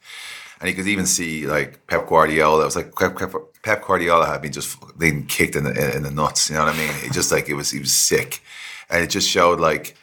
[0.59, 2.63] And you could even see like Pep Guardiola.
[2.63, 6.03] It was like Pep, Pep, Pep Guardiola had been just being kicked in the in
[6.03, 6.49] the nuts.
[6.49, 6.91] You know what I mean?
[7.03, 8.41] It just like it was he was sick,
[8.89, 9.95] and it just showed like.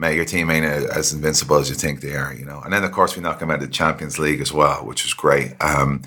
[0.00, 2.60] Mate, your team ain't as invincible as you think they are, you know.
[2.60, 5.02] And then, of course, we knocked them out of the Champions League as well, which
[5.02, 5.56] was great.
[5.60, 6.02] Um,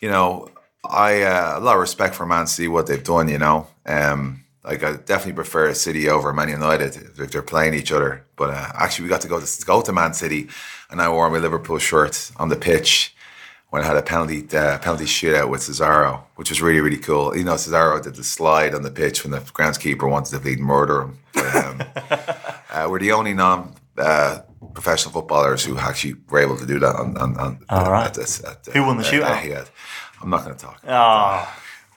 [0.00, 0.48] you know,
[0.88, 3.28] I uh, a lot of respect for Man City what they've done.
[3.28, 7.92] You know, um, like I definitely prefer City over Man United if, they're playing each
[7.92, 8.24] other.
[8.36, 10.48] But uh, actually, we got to go to go to Man City,
[10.90, 13.14] and I wore my Liverpool shirt on the pitch
[13.70, 17.36] when I had a penalty uh, penalty shootout with Cesaro, which was really really cool.
[17.36, 20.60] You know, Cesaro did the slide on the pitch when the groundskeeper wanted to bleed
[20.60, 21.18] murder him.
[21.32, 21.82] But, um,
[22.70, 23.74] uh, we're the only non.
[23.96, 24.40] Uh,
[24.72, 28.06] professional footballers who actually were able to do that on, on, on All right.
[28.06, 29.68] at this, at, Who won the uh, shootout?
[30.20, 30.80] I'm not going to talk.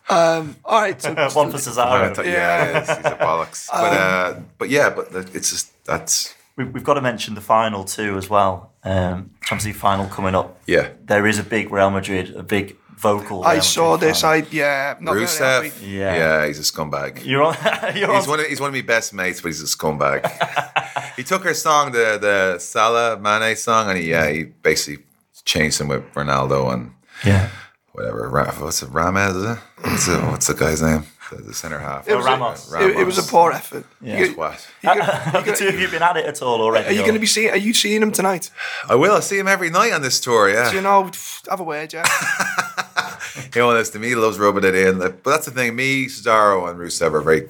[0.09, 1.01] Ah, All right.
[1.01, 2.13] So one for I'm Cesaro.
[2.13, 3.67] ta- yeah, it's, it's a bollocks.
[3.71, 7.41] but uh, but yeah, but that- it's just that's We- We've got to mention the
[7.41, 8.71] final too as well.
[8.83, 10.59] Um, Champions League final coming up.
[10.65, 10.89] yeah.
[11.05, 13.43] There is a big Real Madrid, a big vocal.
[13.43, 14.21] I saw Madrid this.
[14.21, 14.31] fan.
[14.43, 14.95] I yeah.
[15.01, 15.85] Not Rusev, happy.
[15.85, 16.15] Yeah.
[16.15, 17.25] yeah, he's a scumbag.
[17.25, 17.55] You're on.
[17.95, 18.29] You're He's on.
[18.29, 20.21] one of he's one of my best mates, but he's a scumbag.
[21.17, 25.03] he took her song, the the Salah Mane song, and he yeah he basically
[25.43, 26.91] changed him with Ronaldo and
[27.25, 27.49] yeah.
[27.97, 28.29] Whatever.
[28.29, 28.89] What's it?
[28.91, 29.35] Rames?
[29.35, 29.57] Is it?
[29.81, 30.31] Mm-hmm.
[30.31, 31.03] What's, the, guy's name?
[31.31, 32.07] The, the center half.
[32.07, 32.73] It was, Ramos.
[32.73, 33.85] a, it, it was a poor effort.
[34.01, 34.19] Yeah.
[34.19, 34.67] You, What?
[34.81, 36.87] you gonna- Have the two of you been at it at all already?
[36.87, 37.49] are you going to be seeing?
[37.49, 38.49] Are you seeing him tonight?
[38.87, 39.15] I will.
[39.15, 40.49] I see him every night on this tour.
[40.49, 40.69] Yeah.
[40.69, 41.11] Do you know?
[41.49, 42.05] Have a word, yeah.
[43.55, 44.99] Know, this to me, he loves rubbing it in.
[44.99, 45.75] But that's the thing.
[45.75, 47.47] Me, Cesaro, and Rusev are very,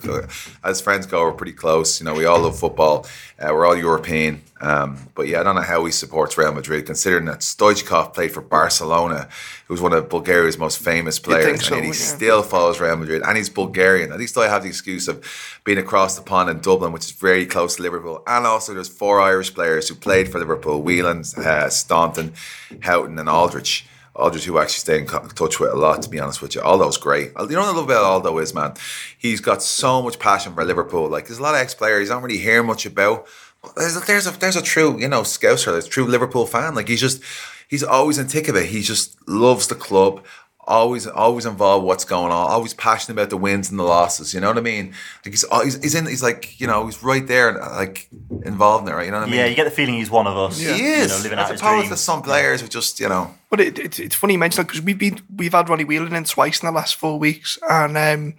[0.64, 2.00] as friends go, we're pretty close.
[2.00, 3.06] You know, we all love football.
[3.40, 4.42] Uh, we're all European.
[4.60, 8.32] Um, but yeah, I don't know how he supports Real Madrid, considering that Stoichkov played
[8.32, 9.30] for Barcelona,
[9.68, 11.96] who's one of Bulgaria's most famous players, so, and he yeah.
[11.96, 14.12] still follows Real Madrid, and he's Bulgarian.
[14.12, 15.24] At least I have the excuse of
[15.64, 18.24] being across the pond in Dublin, which is very close to Liverpool.
[18.26, 22.34] And also, there's four Irish players who played for Liverpool: Whelan, uh, Staunton,
[22.82, 23.86] Houghton, and Aldridge.
[24.18, 26.62] Aldridge, who I actually stay in touch with a lot, to be honest with you.
[26.62, 27.32] Aldo's great.
[27.38, 28.74] You know what I love about Aldo is, man,
[29.18, 31.08] he's got so much passion for Liverpool.
[31.08, 33.28] Like, there's a lot of ex-players you don't really hear much about.
[33.62, 36.46] But There's a, there's a there's a true, you know, scouser, there's a true Liverpool
[36.46, 36.76] fan.
[36.76, 37.22] Like, he's just,
[37.68, 38.68] he's always in tick of it.
[38.68, 40.24] He just loves the club.
[40.70, 42.52] Always, always involved what's going on.
[42.52, 44.34] Always passionate about the wins and the losses.
[44.34, 44.88] You know what I mean?
[45.24, 46.06] Like he's, oh, he's, he's in.
[46.06, 48.10] He's like, you know, he's right there, like
[48.44, 48.98] involved in it.
[48.98, 49.06] Right?
[49.06, 49.40] You know what I mean?
[49.40, 50.60] Yeah, you get the feeling he's one of us.
[50.60, 51.08] he You is.
[51.08, 53.80] know, living out As his opposed to some players who just, you know, But it,
[53.80, 56.62] it, it's funny you mention that because we've been we've had Ronnie Whelan in twice
[56.62, 58.34] in the last four weeks, and um,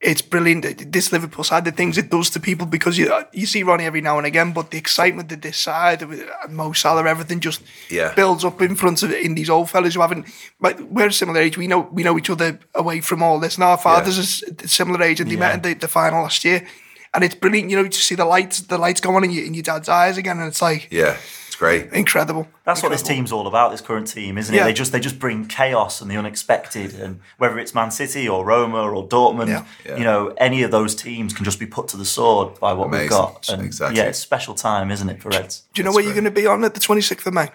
[0.00, 0.92] it's brilliant.
[0.92, 4.00] This Liverpool side, the things it does to people because you you see Ronnie every
[4.00, 6.04] now and again, but the excitement that this side,
[6.48, 8.14] Mo Salah, everything just Yeah.
[8.14, 10.26] builds up in front of in these old fellas who haven't.
[10.60, 11.58] But we're a similar age.
[11.58, 13.56] We know we know each other away from all this.
[13.56, 16.44] And our fathers is a similar age, and they met in the, the final last
[16.44, 16.64] year.
[17.12, 19.44] And it's brilliant, you know, to see the lights, the lights go on in your,
[19.44, 21.16] in your dad's eyes again, and it's like yeah,
[21.58, 21.92] great.
[21.92, 22.48] incredible.
[22.64, 23.70] That's what this team's all about.
[23.70, 24.58] This current team, isn't it?
[24.58, 24.64] Yeah.
[24.64, 28.44] They just they just bring chaos and the unexpected, and whether it's Man City or
[28.44, 29.64] Roma or Dortmund, Yeah.
[29.84, 29.96] Yeah.
[29.96, 32.90] you know, any of those teams can just be put to the sword by what
[32.90, 33.48] we've got.
[33.48, 33.98] And Exactly.
[33.98, 35.64] Yeah, it's special time, isn't it, for Reds?
[35.74, 37.48] Do you know where you're going to be on at the 26th of May?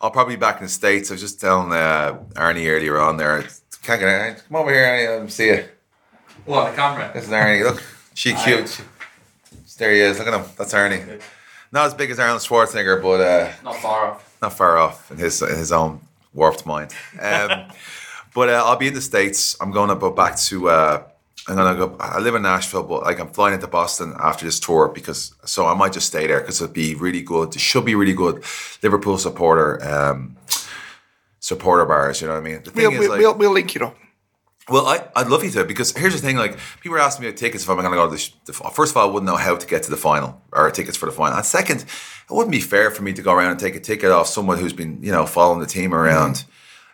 [0.00, 1.10] I'll probably be back in the States.
[1.10, 3.42] I was just telling uh, Arnie earlier on there.
[3.82, 4.42] Can't get Arnie.
[4.48, 5.08] Come over here, Arnie.
[5.08, 5.64] Let me see you.
[6.44, 7.10] What, the camera?
[7.14, 7.64] This is Arnie.
[7.64, 7.82] Look,
[8.14, 8.80] she cute.
[9.78, 10.18] There he is.
[10.18, 10.46] Look at him.
[10.58, 11.20] That's Arnie.
[11.76, 14.38] Not as big as Arnold Schwarzenegger, but uh, Not far off.
[14.40, 16.00] not far off in his in his own
[16.32, 16.94] warped mind.
[17.20, 17.50] Um,
[18.34, 19.58] but uh, I'll be in the states.
[19.60, 20.70] I'm going to go back to.
[20.70, 21.02] Uh,
[21.46, 21.94] I'm gonna go.
[22.00, 25.66] I live in Nashville, but like I'm flying into Boston after this tour because so
[25.66, 27.54] I might just stay there because it'll be really good.
[27.54, 28.42] It should be really good.
[28.82, 29.70] Liverpool supporter.
[29.86, 30.38] Um,
[31.40, 32.62] supporter bars, you know what I mean?
[32.64, 33.96] The thing We'll, is, we'll, like, we'll, we'll link you up.
[34.68, 37.28] Well, I, I'd love you to because here's the thing: like people are asking me
[37.28, 38.52] about tickets if I'm going to go to the, the.
[38.52, 41.06] First of all, I wouldn't know how to get to the final or tickets for
[41.06, 41.36] the final.
[41.36, 44.10] And second, it wouldn't be fair for me to go around and take a ticket
[44.10, 46.44] off someone who's been, you know, following the team around,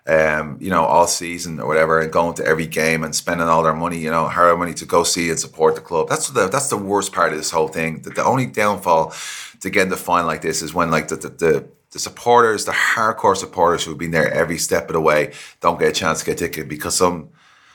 [0.07, 3.63] um, you know, all season or whatever, and going to every game and spending all
[3.63, 6.11] their money, you know, hard money to go see and support the club.
[6.11, 8.03] That's the that's the worst part of this whole thing.
[8.03, 9.15] That the only downfall
[9.61, 12.73] to getting the final like this is when like the the, the the supporters, the
[12.73, 16.27] hardcore supporters who've been there every step of the way, don't get a chance to
[16.27, 17.31] get a ticket because some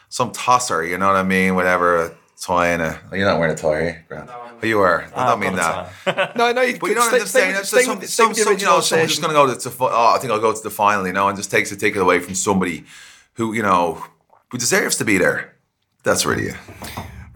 [0.10, 1.56] some tosser, you know what I mean?
[1.56, 3.02] Whatever, a tie and a.
[3.12, 4.30] You're not wearing a toy, are you, Grant?
[4.32, 5.04] Oh, you are.
[5.04, 5.92] I ah, don't mean that.
[6.06, 6.30] a time.
[6.36, 7.56] No, no, you But you know what stay, I'm stay saying?
[7.58, 9.60] It's stay some, stay some, some, you original know, someone's just going to go to,
[9.60, 11.72] to, fi- oh, I think I'll go to the final, you know, and just takes
[11.72, 12.86] a ticket away from somebody
[13.34, 14.04] who, you know,
[14.50, 15.56] who deserves to be there.
[16.04, 16.56] That's really it.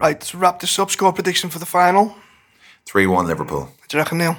[0.00, 2.16] Right, to wrap this up, score prediction for the final.
[2.86, 3.60] 3 1 Liverpool.
[3.60, 4.36] What do you reckon, Neil?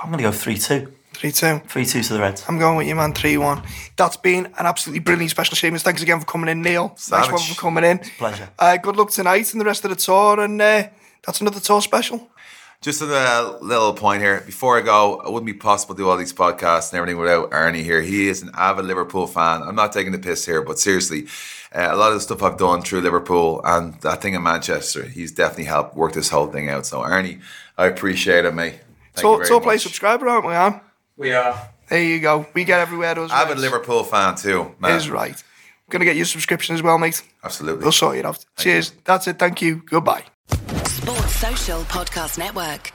[0.00, 0.92] I'm going to go 3 2.
[1.20, 1.58] 3 2.
[1.68, 2.46] 3 2 to the Reds.
[2.48, 3.12] I'm going with you, man.
[3.12, 3.62] 3 1.
[3.98, 5.82] That's been an absolutely brilliant special Sheamus.
[5.82, 6.88] Thanks again for coming in, Neil.
[6.88, 7.32] Nice Savage.
[7.32, 7.98] one for coming in.
[8.16, 8.48] pleasure.
[8.58, 10.40] Uh, good luck tonight and the rest of the tour.
[10.40, 10.88] And uh,
[11.26, 12.30] that's another TAW special.
[12.80, 14.40] Just a little point here.
[14.46, 17.50] Before I go, it wouldn't be possible to do all these podcasts and everything without
[17.52, 18.00] Ernie here.
[18.00, 19.60] He is an avid Liverpool fan.
[19.60, 21.26] I'm not taking the piss here, but seriously,
[21.74, 25.02] uh, a lot of the stuff I've done through Liverpool and that thing in Manchester,
[25.02, 26.86] he's definitely helped work this whole thing out.
[26.86, 27.40] So, Ernie,
[27.76, 28.80] I appreciate it, mate.
[29.12, 30.80] Thank you Tour, very TAW play subscriber, aren't we, Anne?
[31.20, 31.68] We are.
[31.90, 32.46] There you go.
[32.54, 34.96] We get everywhere those Avid a Liverpool fan too, man.
[34.96, 35.34] Is right.
[35.34, 37.22] I'm going to get your subscription as well, mate.
[37.44, 37.82] Absolutely.
[37.82, 38.42] We'll sort it out.
[38.56, 38.94] Cheers.
[39.04, 39.38] That's it.
[39.38, 39.82] Thank you.
[39.84, 40.24] Goodbye.
[40.86, 42.92] Sports Social Podcast Network.